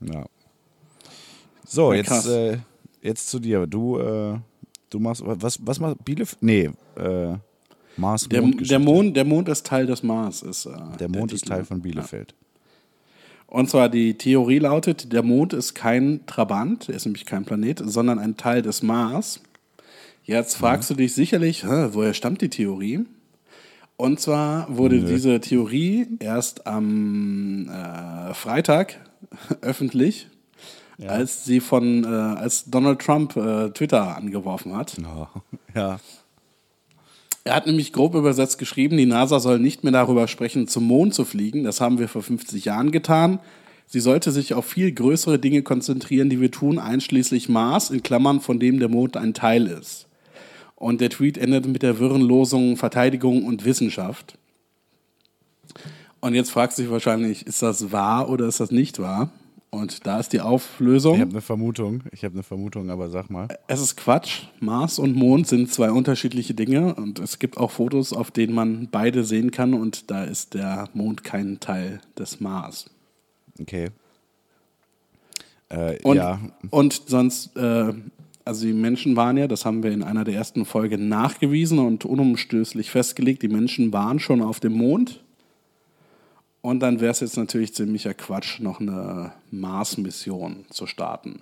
[0.00, 0.24] Ja.
[1.66, 2.58] So, Ja, jetzt, äh,
[3.02, 3.66] jetzt zu dir.
[3.66, 4.38] Du, äh,
[4.90, 6.42] du machst, was, was machst Bielefeld?
[6.42, 7.34] Nee, äh,
[7.96, 8.68] Mars Der, Mondgeschichte.
[8.74, 10.42] der, Mond, der Mond ist Teil des Mars.
[10.42, 11.54] Ist, äh, Der Mond ist Titel.
[11.54, 12.34] Teil von Bielefeld.
[13.46, 17.82] Und zwar die Theorie lautet, der Mond ist kein Trabant, er ist nämlich kein Planet,
[17.84, 19.40] sondern ein Teil des Mars.
[20.22, 23.00] Jetzt fragst du dich sicherlich, woher stammt die Theorie?
[23.96, 29.00] Und zwar wurde diese Theorie erst am äh, Freitag
[29.62, 30.28] öffentlich,
[31.08, 34.96] als sie von, äh, als Donald Trump äh, Twitter angeworfen hat.
[35.00, 35.26] Oh,
[35.74, 35.98] ja.
[37.44, 41.14] Er hat nämlich grob übersetzt geschrieben, die NASA soll nicht mehr darüber sprechen, zum Mond
[41.14, 41.64] zu fliegen.
[41.64, 43.40] Das haben wir vor 50 Jahren getan.
[43.86, 48.40] Sie sollte sich auf viel größere Dinge konzentrieren, die wir tun, einschließlich Mars, in Klammern,
[48.40, 50.06] von dem der Mond ein Teil ist.
[50.76, 54.38] Und der Tweet endet mit der wirren Losung Verteidigung und Wissenschaft.
[56.20, 59.30] Und jetzt fragst du dich wahrscheinlich, ist das wahr oder ist das nicht wahr?
[59.70, 61.14] Und da ist die Auflösung.
[61.14, 62.02] Ich habe eine Vermutung.
[62.10, 63.46] Ich habe eine Vermutung, aber sag mal.
[63.68, 64.42] Es ist Quatsch.
[64.58, 68.88] Mars und Mond sind zwei unterschiedliche Dinge und es gibt auch Fotos, auf denen man
[68.90, 72.90] beide sehen kann und da ist der Mond kein Teil des Mars.
[73.60, 73.90] Okay.
[75.68, 76.40] Äh, Und, ja,
[76.70, 77.92] und sonst, äh,
[78.44, 82.04] also die Menschen waren ja, das haben wir in einer der ersten Folgen nachgewiesen und
[82.04, 85.22] unumstößlich festgelegt, die Menschen waren schon auf dem Mond.
[86.62, 91.40] Und dann wäre es jetzt natürlich ziemlicher Quatsch, noch eine Mars-Mission zu starten.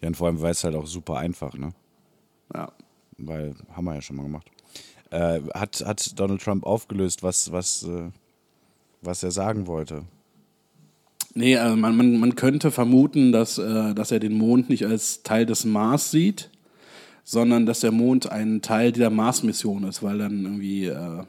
[0.00, 1.74] ja, und vor allem, weil es halt auch super einfach, ne?
[2.54, 2.72] Ja.
[3.18, 4.50] Weil, haben wir ja schon mal gemacht.
[5.10, 8.10] Äh, hat, hat Donald Trump aufgelöst, was, was, äh,
[9.02, 10.04] was er sagen wollte?
[11.34, 15.22] Nee, also man, man, man könnte vermuten, dass, äh, dass er den Mond nicht als
[15.22, 16.50] Teil des Mars sieht,
[17.24, 21.24] sondern dass der Mond ein Teil dieser Mars-Mission ist, weil dann irgendwie, äh,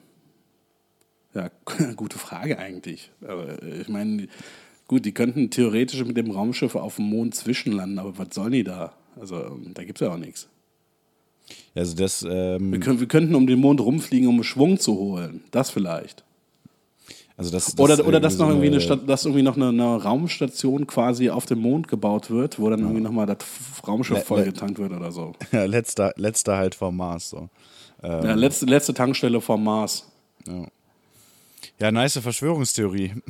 [1.33, 1.49] ja,
[1.95, 3.11] gute Frage eigentlich.
[3.21, 4.27] Aber äh, ich meine,
[4.87, 8.63] gut, die könnten theoretisch mit dem Raumschiff auf dem Mond zwischenlanden, aber was sollen die
[8.63, 8.93] da?
[9.19, 10.47] Also, ähm, da gibt es ja auch nichts.
[11.75, 15.43] Also das, ähm, Wir, können, wir könnten um den Mond rumfliegen, um Schwung zu holen.
[15.51, 16.23] Das vielleicht.
[17.37, 20.03] also das, das Oder, oder dass noch irgendwie eine Stadt, dass irgendwie noch eine, eine
[20.03, 23.37] Raumstation quasi auf dem Mond gebaut wird, wo dann irgendwie nochmal das
[23.87, 25.33] Raumschiff vollgetankt wird oder so.
[25.51, 27.29] Ja, letzter, letzter halt vom Mars.
[27.29, 27.49] So.
[28.03, 30.07] Ähm, Ja, letzte, letzte Tankstelle vom Mars.
[30.47, 30.65] ja.
[31.79, 33.13] Ja, nice Verschwörungstheorie.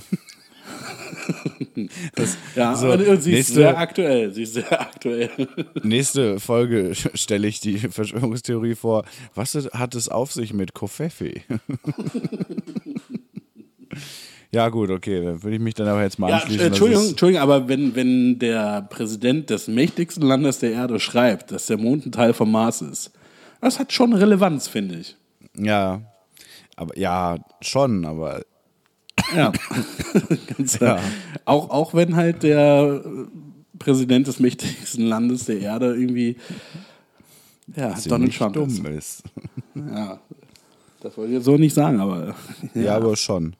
[2.15, 4.33] das, Ja, so, und, sie ist nächste, sehr aktuell.
[4.33, 5.29] Sie ist sehr aktuell.
[5.83, 9.05] nächste Folge stelle ich die Verschwörungstheorie vor.
[9.35, 11.41] Was hat es auf sich mit Kofefe?
[14.51, 16.67] ja, gut, okay, dann würde ich mich dann aber jetzt mal Ja, anschließen.
[16.67, 21.77] Entschuldigung, Entschuldigung, aber wenn, wenn der Präsident des mächtigsten Landes der Erde schreibt, dass der
[21.77, 23.11] Mond ein Teil vom Mars ist,
[23.61, 25.15] das hat schon Relevanz, finde ich.
[25.55, 26.01] Ja,
[26.79, 28.41] aber ja, schon, aber
[29.35, 29.51] Ja.
[30.57, 30.99] Ganz, Ja.
[31.45, 33.03] Auch, auch wenn halt der
[33.77, 36.37] Präsident des mächtigsten Landes der Erde irgendwie
[37.75, 38.85] ja, Donald Trump dumm ist.
[38.85, 39.23] ist.
[39.75, 40.19] Ja.
[41.01, 42.35] Das wollte ich jetzt so nicht sagen, aber
[42.73, 43.55] Ja, aber schon.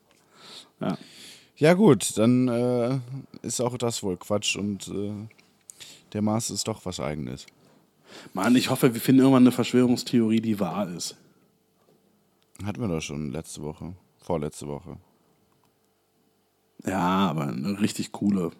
[0.82, 0.97] ja.
[1.57, 2.99] Ja, gut, dann äh,
[3.41, 5.11] ist auch das wohl Quatsch und äh,
[6.13, 7.45] der Mars ist doch was Eigenes.
[8.34, 11.17] Mann, ich hoffe, wir finden irgendwann eine Verschwörungstheorie, die wahr ist.
[12.66, 14.97] Hatten wir doch schon letzte Woche, vorletzte Woche.
[16.86, 18.51] Ja, aber eine richtig coole.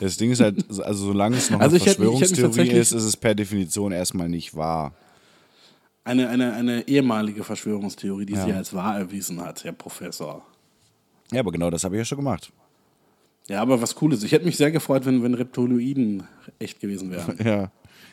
[0.00, 2.92] Das Ding ist halt, also solange es noch Also eine hätte hätte Verschwörungstheorie tatsächlich- ist,
[2.92, 4.92] ist es per Definition erstmal nicht wahr.
[6.04, 8.44] Eine, eine, eine ehemalige Verschwörungstheorie, die Ja.
[8.44, 10.42] sie als wahr erwiesen hat, Herr Professor.
[11.30, 12.50] Ja, aber genau das habe ich ja schon gemacht.
[13.48, 14.22] Ja, aber was Cooles.
[14.24, 16.22] Ich hätte mich sehr gefreut, wenn, wenn Reptiloiden
[16.58, 17.36] echt gewesen wären.
[17.44, 17.70] Ja,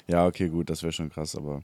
[0.07, 1.63] ja, okay, gut, das wäre schon krass, aber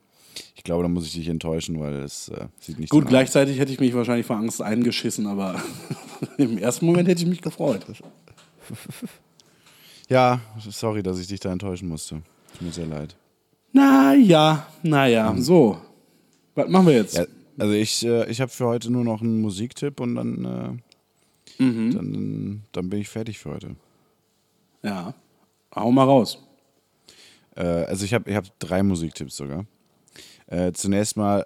[0.56, 3.60] ich glaube, da muss ich dich enttäuschen, weil es äh, sieht nicht Gut, so gleichzeitig
[3.60, 5.62] hätte ich mich wahrscheinlich vor Angst eingeschissen, aber
[6.38, 7.86] im ersten Moment hätte ich mich gefreut.
[10.10, 12.22] Ja, sorry, dass ich dich da enttäuschen musste.
[12.52, 13.16] Tut mir sehr leid.
[13.72, 15.80] Naja, naja, so.
[16.54, 17.16] Was machen wir jetzt?
[17.16, 17.26] Ja,
[17.58, 20.82] also ich, äh, ich habe für heute nur noch einen Musiktipp und dann,
[21.60, 21.94] äh, Mhm.
[21.94, 23.76] dann, dann bin ich fertig für heute.
[24.84, 25.14] Ja.
[25.74, 26.40] Hau mal raus.
[27.56, 29.66] Äh, also ich habe ich hab drei Musiktipps sogar.
[30.52, 31.46] Äh, zunächst mal,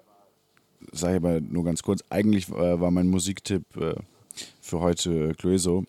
[0.92, 3.94] sage ich aber nur ganz kurz, eigentlich äh, war mein Musiktipp äh,
[4.60, 5.84] für heute Clueso,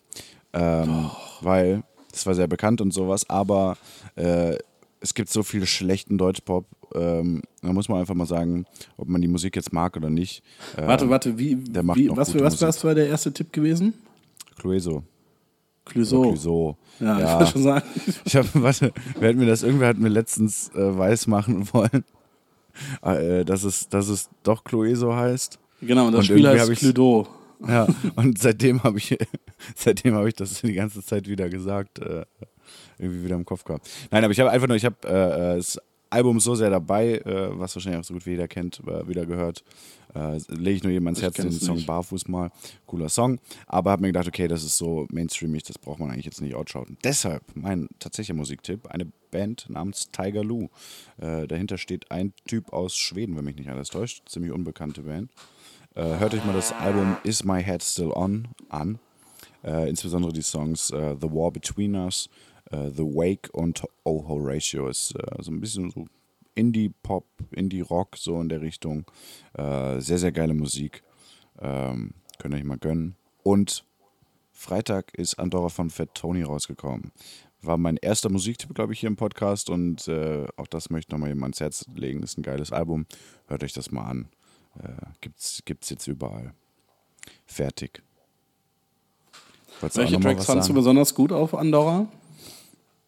[0.54, 1.10] ähm,
[1.42, 3.76] weil es war sehr bekannt und sowas, aber
[4.16, 4.56] äh,
[5.02, 6.66] es gibt so viel schlechten Deutschpop,
[6.96, 8.66] ähm, da muss man einfach mal sagen,
[8.98, 10.42] ob man die Musik jetzt mag oder nicht.
[10.78, 13.52] Äh, Warte, warte, wie, der macht wie was, für, was, was war der erste Tipp
[13.52, 13.94] gewesen?
[14.58, 15.04] Clueso.
[15.86, 16.22] Clouseau.
[16.22, 16.78] Clueso.
[17.00, 17.40] Ja, ich Ja.
[17.40, 17.86] wollte schon sagen.
[18.26, 22.04] Ich habe, warte, wer hat mir das, irgendwer hat mir letztens äh, weiß machen wollen,
[23.02, 25.60] äh, dass, es, dass es doch Clueso heißt.
[25.82, 27.28] Genau, und das Und Spiel heißt Cluedo.
[27.68, 29.18] Ja, und seitdem habe ich,
[29.76, 32.24] seitdem habe ich das die ganze Zeit wieder gesagt, äh,
[33.00, 33.90] irgendwie wieder im Kopf gehabt.
[34.12, 35.80] Nein, aber ich habe einfach nur, ich habe äh, äh, das
[36.12, 39.64] Album so sehr dabei, äh, was wahrscheinlich auch so gut wie jeder kennt, wieder gehört.
[40.18, 41.88] Äh, Lege ich nur jedem ans Herz, den Song nicht.
[41.88, 42.52] Barfuß mal.
[42.86, 43.40] Cooler Song.
[43.68, 46.56] Aber habe mir gedacht, okay, das ist so mainstreamig, das braucht man eigentlich jetzt nicht
[46.56, 46.98] outschauten.
[47.04, 50.70] Deshalb mein tatsächlicher Musiktipp, eine Band namens Tiger Lou.
[51.18, 54.28] Äh, dahinter steht ein Typ aus Schweden, wenn mich nicht alles täuscht.
[54.28, 55.32] Ziemlich unbekannte Band.
[55.96, 59.00] Äh, hört euch mal das Album Is My Head Still On an.
[59.64, 62.30] Äh, insbesondere die Songs äh, The War Between Us,
[62.72, 66.06] äh, The Wake und Oh Horatio ist äh, so ein bisschen so
[66.58, 69.06] Indie-Pop, Indie-Rock, so in der Richtung.
[69.54, 71.04] Äh, sehr, sehr geile Musik.
[71.60, 73.16] Ähm, könnt ihr euch mal gönnen.
[73.44, 73.86] Und
[74.52, 77.12] Freitag ist Andorra von Fat Tony rausgekommen.
[77.62, 81.12] War mein erster Musiktipp, glaube ich, hier im Podcast und äh, auch das möchte ich
[81.12, 82.24] nochmal jemand ans Herz legen.
[82.24, 83.06] Ist ein geiles Album.
[83.48, 84.28] Hört euch das mal an.
[84.80, 84.90] Äh,
[85.22, 86.54] gibt's, gibt's jetzt überall.
[87.46, 88.02] Fertig.
[89.80, 92.08] Wolltest Welche Tracks was fandst du besonders gut auf Andorra?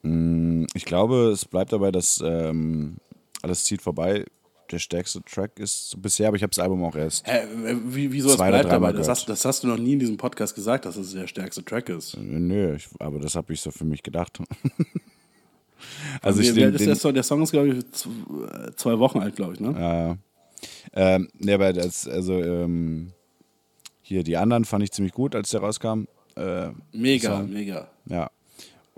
[0.02, 2.97] Ich glaube, es bleibt dabei, dass ähm,
[3.42, 4.26] alles zieht vorbei.
[4.72, 7.26] Der stärkste Track ist bisher, aber ich habe das Album auch erst.
[7.28, 8.94] Hä, äh, wie, wieso es Zwei oder bleibt dabei?
[8.94, 11.66] Das hast, das hast du noch nie in diesem Podcast gesagt, dass es der stärkste
[11.66, 12.14] Track ist.
[12.14, 14.38] Äh, Nö, ich, aber das habe ich so für mich gedacht.
[16.22, 17.14] also ich den, den, der, Song?
[17.16, 19.74] der Song ist, glaube ich, äh, zwei Wochen alt, glaube ich, ne?
[19.80, 20.18] Ja.
[20.94, 23.14] Ähm, ne, aber das, also ähm,
[24.02, 26.06] hier die anderen fand ich ziemlich gut, als der rauskam.
[26.36, 27.50] Äh, Mega, Song.
[27.52, 27.90] mega.
[28.06, 28.30] ja.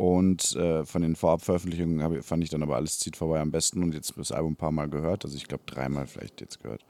[0.01, 3.83] Und äh, von den Vorabveröffentlichungen ich- fand ich dann aber alles zieht vorbei am besten
[3.83, 6.83] und jetzt das Album ein paar Mal gehört, also ich glaube dreimal vielleicht jetzt gehört.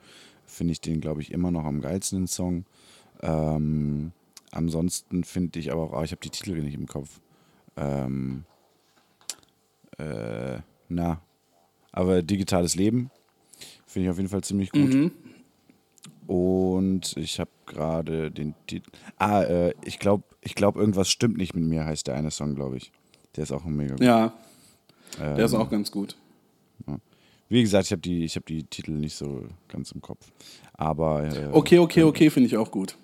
[0.45, 2.63] Finde ich den, glaube ich, immer noch am geilsten, den Song.
[3.21, 4.13] Ähm,
[4.51, 7.19] ansonsten finde ich aber auch, ah, ich habe die Titel nicht im Kopf.
[7.75, 8.45] Ähm,
[9.97, 11.19] äh, na,
[11.91, 13.11] aber Digitales Leben
[13.87, 14.93] finde ich auf jeden Fall ziemlich gut.
[14.93, 15.11] Mhm.
[16.27, 18.89] Und ich habe gerade den Titel.
[19.17, 22.55] Ah, äh, ich glaube, ich glaub, irgendwas stimmt nicht mit mir, heißt der eine Song,
[22.55, 22.93] glaube ich.
[23.35, 24.03] Der ist auch mega gut.
[24.03, 24.33] Ja,
[25.19, 26.15] der Ähm, ist auch ganz gut.
[27.49, 30.31] Wie gesagt, ich habe die, ich hab die Titel nicht so ganz im Kopf.
[30.73, 31.23] Aber.
[31.25, 32.95] Äh, Okay, okay, okay, finde ich auch gut.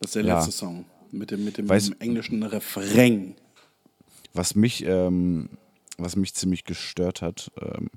[0.00, 0.36] Das ist der Ja.
[0.38, 0.84] letzte Song.
[1.12, 3.34] Mit dem, mit dem Weiß- englischen Refrain.
[4.32, 5.48] Was mich, ähm,
[5.96, 7.90] was mich ziemlich gestört hat, ähm,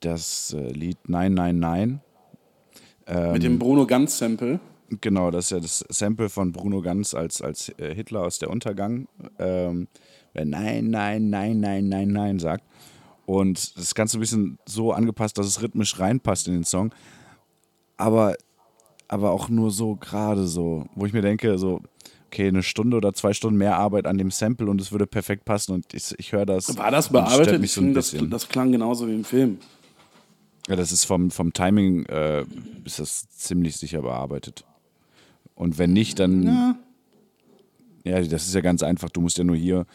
[0.00, 1.98] das äh, Lied 999.
[3.06, 4.60] Ähm, Mit dem Bruno Ganz Sample.
[5.00, 8.50] Genau, das ist ja das Sample von Bruno Ganz als, als äh, Hitler aus der
[8.50, 9.88] Untergang, ähm,
[10.34, 12.64] der Nein, Nein, Nein, Nein, Nein, Nein sagt.
[13.24, 16.92] Und das Ganze ein bisschen so angepasst, dass es rhythmisch reinpasst in den Song.
[17.96, 18.36] Aber,
[19.08, 21.80] aber auch nur so gerade so, wo ich mir denke, so,
[22.26, 25.44] okay, eine Stunde oder zwei Stunden mehr Arbeit an dem Sample und es würde perfekt
[25.44, 25.72] passen.
[25.72, 26.76] Und ich, ich höre das.
[26.76, 27.60] War das bearbeitet?
[27.60, 29.58] mich Ich so ein das, das klang genauso wie im Film.
[30.68, 32.44] Ja, das ist vom, vom Timing äh,
[32.84, 34.64] ist das ziemlich sicher bearbeitet.
[35.54, 36.76] Und wenn nicht, dann.
[38.04, 38.20] Ja.
[38.20, 39.10] das ist ja ganz einfach.
[39.10, 39.86] Du musst ja nur hier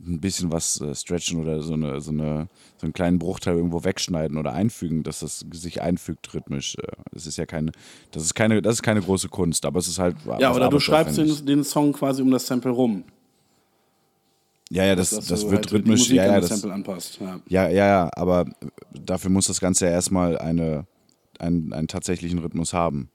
[0.00, 3.82] ein bisschen was äh, stretchen oder so, eine, so, eine, so einen kleinen Bruchteil irgendwo
[3.84, 6.76] wegschneiden oder einfügen, dass das sich einfügt rhythmisch.
[6.76, 6.82] Äh,
[7.12, 7.72] Das ist ja keine,
[8.10, 10.16] das ist keine, das ist keine große Kunst, aber es ist halt.
[10.38, 13.04] Ja, oder du schreibst den, den Song quasi um das Sample rum.
[14.70, 16.10] Ja, ja, das, das wird halt rhythmisch.
[16.10, 17.18] Ja, ja, das Sample anpasst.
[17.20, 17.40] Ja.
[17.48, 18.46] Ja, ja, ja, aber
[18.92, 20.86] dafür muss das Ganze ja erstmal eine,
[21.38, 23.08] einen, einen tatsächlichen Rhythmus haben.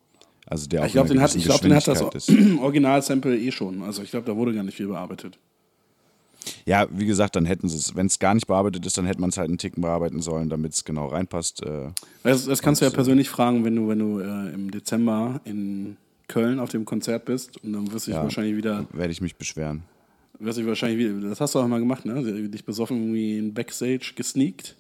[0.52, 2.02] Also der auch Ich glaube, den, hat- ich glaub, den hat das.
[2.62, 3.82] Original-Sample eh schon.
[3.84, 5.38] Also ich glaube, da wurde gar nicht viel bearbeitet.
[6.66, 9.22] Ja, wie gesagt, dann hätten sie es, wenn es gar nicht bearbeitet ist, dann hätte
[9.22, 11.64] man es halt einen Ticken bearbeiten sollen, damit es genau reinpasst.
[11.64, 11.90] Äh,
[12.24, 15.96] Das, das kannst du ja persönlich fragen, wenn du, wenn du äh, im Dezember in
[16.28, 18.24] Köln auf dem Konzert bist und dann wirst du dich Ja.
[18.24, 19.84] wahrscheinlich wieder, werde ich mich beschweren.
[20.40, 22.50] wirst du dich wahrscheinlich wieder, das hast du auch mal gemacht, ne?
[22.50, 24.76] Dich besoffen irgendwie in Backstage gesneakt.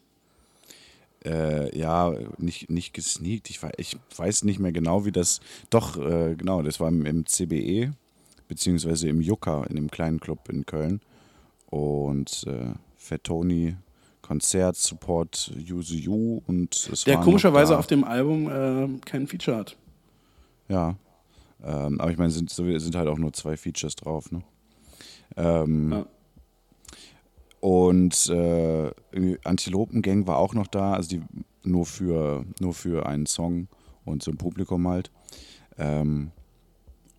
[1.25, 3.49] Äh, ja, nicht, nicht gesneakt.
[3.49, 5.39] Ich, wei- ich weiß nicht mehr genau, wie das.
[5.69, 7.91] Doch, äh, genau, das war im, im CBE,
[8.47, 10.99] beziehungsweise im Yucca, in dem kleinen Club in Köln.
[11.67, 13.75] Und äh, Fettoni,
[14.21, 19.77] Konzert, Support, Use You und es Der komischerweise auf dem Album äh, kein Feature hat.
[20.69, 20.95] Ja.
[21.63, 24.41] Ähm, aber ich meine, sind, sind halt auch nur zwei Features drauf, ne?
[25.37, 26.05] Ähm, Ja.
[27.61, 28.91] Und äh,
[29.43, 31.21] Antilopengang war auch noch da, also die
[31.63, 33.67] nur für, nur für einen Song
[34.03, 35.11] und so ein Publikum halt.
[35.77, 36.31] Ähm,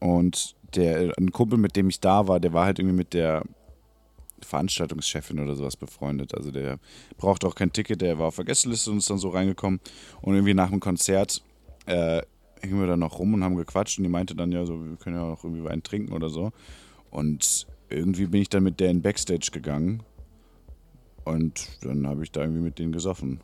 [0.00, 3.44] und der, ein Kumpel, mit dem ich da war, der war halt irgendwie mit der
[4.40, 6.34] Veranstaltungschefin oder sowas befreundet.
[6.34, 6.80] Also der
[7.18, 9.78] brauchte auch kein Ticket, der war auf der Gästeliste und ist dann so reingekommen.
[10.22, 11.40] Und irgendwie nach dem Konzert
[11.86, 12.20] äh,
[12.60, 14.96] hingen wir dann noch rum und haben gequatscht und die meinte dann ja so, wir
[14.96, 16.50] können ja auch irgendwie Wein trinken oder so.
[17.12, 20.02] Und irgendwie bin ich dann mit der in Backstage gegangen
[21.24, 23.40] und dann habe ich da irgendwie mit denen gesoffen.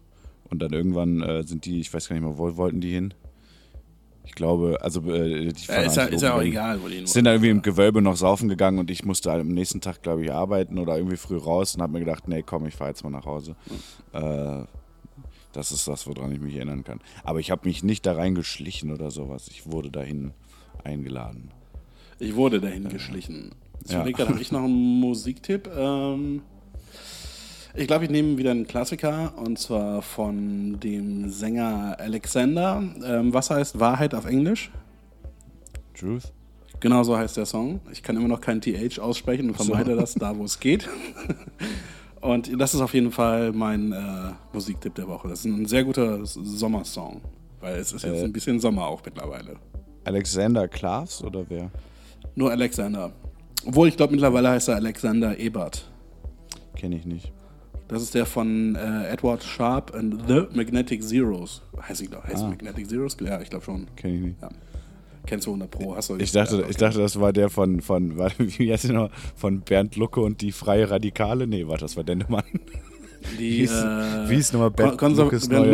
[0.50, 3.12] Und dann irgendwann äh, sind die, ich weiß gar nicht mehr, wo wollten die hin?
[4.24, 7.24] Ich glaube, also äh, die Ja, ist, ja, ist ja auch egal, wo die sind
[7.24, 10.22] da irgendwie im Gewölbe noch saufen gegangen und ich musste halt am nächsten Tag, glaube
[10.24, 13.02] ich, arbeiten oder irgendwie früh raus und habe mir gedacht, nee, komm, ich fahre jetzt
[13.04, 13.56] mal nach Hause.
[14.12, 14.64] Äh,
[15.52, 17.00] das ist das, woran ich mich erinnern kann.
[17.24, 19.48] Aber ich habe mich nicht da reingeschlichen oder sowas.
[19.48, 20.32] Ich wurde dahin
[20.84, 21.50] eingeladen.
[22.18, 23.52] Ich wurde dahin geschlichen.
[23.84, 23.98] Ich Ja.
[24.00, 25.70] überlege gerade, habe ich noch einen Musiktipp?
[25.74, 26.42] Ähm,
[27.74, 32.82] ich glaube, ich nehme wieder einen Klassiker und zwar von dem Sänger Alexander.
[33.04, 34.70] Ähm, was heißt Wahrheit auf Englisch?
[35.98, 36.32] Truth?
[36.80, 37.80] Genau so heißt der Song.
[37.90, 40.88] Ich kann immer noch kein TH aussprechen und vermeide das da, wo es geht.
[42.20, 45.28] Und das ist auf jeden Fall mein äh, Musiktipp der Woche.
[45.28, 47.20] Das ist ein sehr guter Sommersong,
[47.60, 48.24] weil es ist jetzt Äh.
[48.24, 49.54] ein bisschen Sommer auch mittlerweile.
[50.02, 51.70] Alexander Klaas oder wer?
[52.34, 53.12] Nur Alexander.
[53.64, 55.88] Obwohl, ich glaube, mittlerweile heißt er Alexander Ebert.
[56.74, 57.32] Kenne ich nicht.
[57.88, 61.62] Das ist der von äh, Edward Sharp and The Magnetic Zeros.
[61.88, 62.48] Heißt, ich heißt Ah.
[62.48, 63.16] Magnetic Zeros?
[63.24, 63.86] Ja, ich glaube schon.
[63.96, 64.42] Kenne ich nicht.
[64.42, 64.48] Ja.
[65.26, 65.96] Kennst du 100 Pro?
[65.96, 66.78] Hast du Ich dachte, ja, ich okay.
[66.78, 69.10] dachte, das war der von, von wie heißt der noch?
[69.36, 71.46] Von Bernd Lucke und die Freie Radikale?
[71.46, 72.44] Nee, warte, das war Dendemann.
[73.38, 75.24] die, wie hieß- äh, wie hieß nochmal Bernd Kon Konser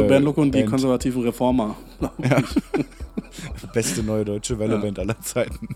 [0.09, 0.71] Bernd, Lucke und die Band?
[0.71, 1.77] konservativen Reformer.
[2.23, 2.83] ich.
[3.73, 5.69] Beste neue deutsche Welleband aller Zeiten.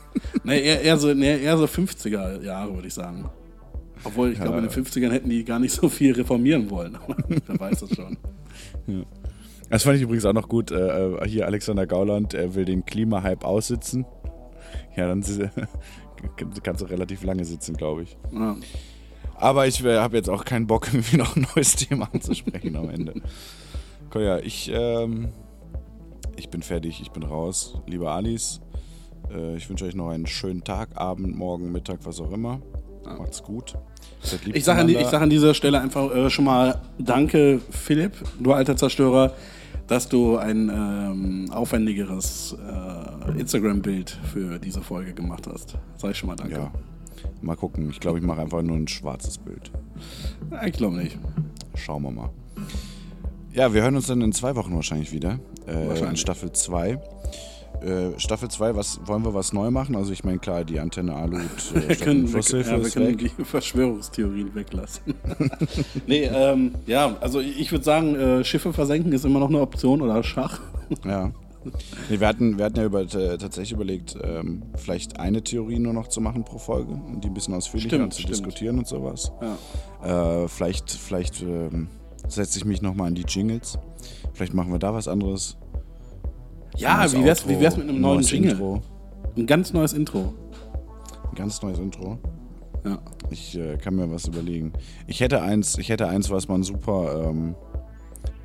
[0.45, 3.29] Nee, eher, eher, so, eher so 50er Jahre, würde ich sagen.
[4.05, 6.97] Obwohl, ich glaube, in den 50ern hätten die gar nicht so viel reformieren wollen.
[6.97, 8.17] Aber Wer weiß das schon.
[9.71, 10.71] Das fand ich übrigens auch noch gut.
[10.71, 14.07] Äh, äh, hier Alexander Gauland, er will den Klimahype aussitzen.
[14.97, 15.23] Ja, dann
[16.63, 18.17] kannst du relativ lange sitzen, glaube ich.
[18.33, 18.57] Ja.
[19.37, 23.15] Aber ich habe jetzt auch keinen Bock, irgendwie noch ein neues Thema anzusprechen am Ende.
[24.11, 25.29] Komm, ja, ich, ähm,
[26.37, 27.81] ich bin fertig, ich bin raus.
[27.87, 28.61] Liebe Alice,
[29.31, 32.61] äh, ich wünsche euch noch einen schönen Tag, Abend, Morgen, Mittag, was auch immer.
[33.17, 33.75] Macht's gut.
[34.53, 38.77] Ich sage an, sag an dieser Stelle einfach äh, schon mal Danke, Philipp, du alter
[38.77, 39.33] Zerstörer,
[39.87, 45.77] dass du ein ähm, aufwendigeres äh, Instagram-Bild für diese Folge gemacht hast.
[45.97, 46.55] Sag ich schon mal Danke.
[46.55, 46.73] Ja,
[47.41, 47.89] mal gucken.
[47.91, 49.71] Ich glaube, ich mache einfach nur ein schwarzes Bild.
[50.67, 51.17] Ich glaube nicht.
[51.77, 52.31] Schauen wir mal.
[53.53, 55.39] Ja, wir hören uns dann in zwei Wochen wahrscheinlich wieder.
[55.67, 56.21] Äh, in Wahrscheinlich.
[56.21, 56.99] Staffel 2.
[57.81, 59.95] Äh, Staffel 2, was wollen wir was neu machen?
[59.95, 61.41] Also ich meine klar, die Antenne Alut
[61.75, 65.15] äh, Wir können, wir, ja, wir können die Verschwörungstheorien weglassen.
[66.07, 70.03] nee, ähm, ja, also ich würde sagen, äh, Schiffe versenken ist immer noch eine Option
[70.03, 70.61] oder Schach.
[71.05, 71.31] Ja.
[72.09, 76.09] Nee, wir, hatten, wir hatten ja über, tatsächlich überlegt, ähm, vielleicht eine Theorie nur noch
[76.09, 78.37] zu machen pro Folge und die ein bisschen ausführlicher Stimmt, zu stimmt.
[78.37, 79.33] diskutieren und sowas.
[80.03, 80.45] Ja.
[80.45, 81.89] Äh, vielleicht vielleicht ähm,
[82.27, 83.79] setze ich mich nochmal an die Jingles.
[84.33, 85.57] Vielleicht machen wir da was anderes.
[86.79, 88.53] Ja, wie wär's, Outro, wie wär's mit einem neuen Jingle?
[88.53, 88.83] Intro.
[89.37, 90.33] Ein ganz neues Intro.
[91.31, 92.19] Ein ganz neues Intro.
[92.85, 92.99] Ja.
[93.31, 94.73] Ich äh, kann mir was überlegen.
[95.07, 97.55] Ich hätte eins, ich hätte eins, was man super ähm,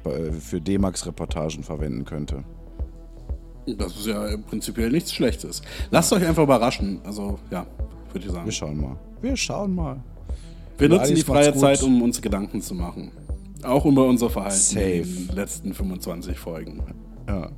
[0.03, 2.43] bei- für D-Max-Reportagen verwenden könnte.
[3.65, 5.61] Das ist ja prinzipiell nichts Schlechtes.
[5.89, 6.99] Lasst euch einfach überraschen.
[7.05, 7.65] Also, ja,
[8.11, 8.45] würde ich sagen.
[8.45, 8.95] Wir schauen mal.
[9.21, 10.03] Wir schauen mal.
[10.77, 11.55] Wir Liebe nutzen die freie.
[11.55, 13.11] Zeit, um uns Gedanken zu machen.
[13.63, 14.83] Auch über unser Verhalten Safe.
[14.97, 16.81] in den letzten 25 Folgen.
[17.29, 17.49] Ja.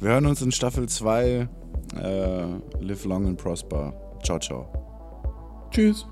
[0.00, 1.48] Wir hören uns in Staffel 2.
[1.96, 2.44] Äh,
[2.80, 3.92] live long and prosper.
[4.22, 5.68] Ciao, ciao.
[5.70, 6.06] Tschüss.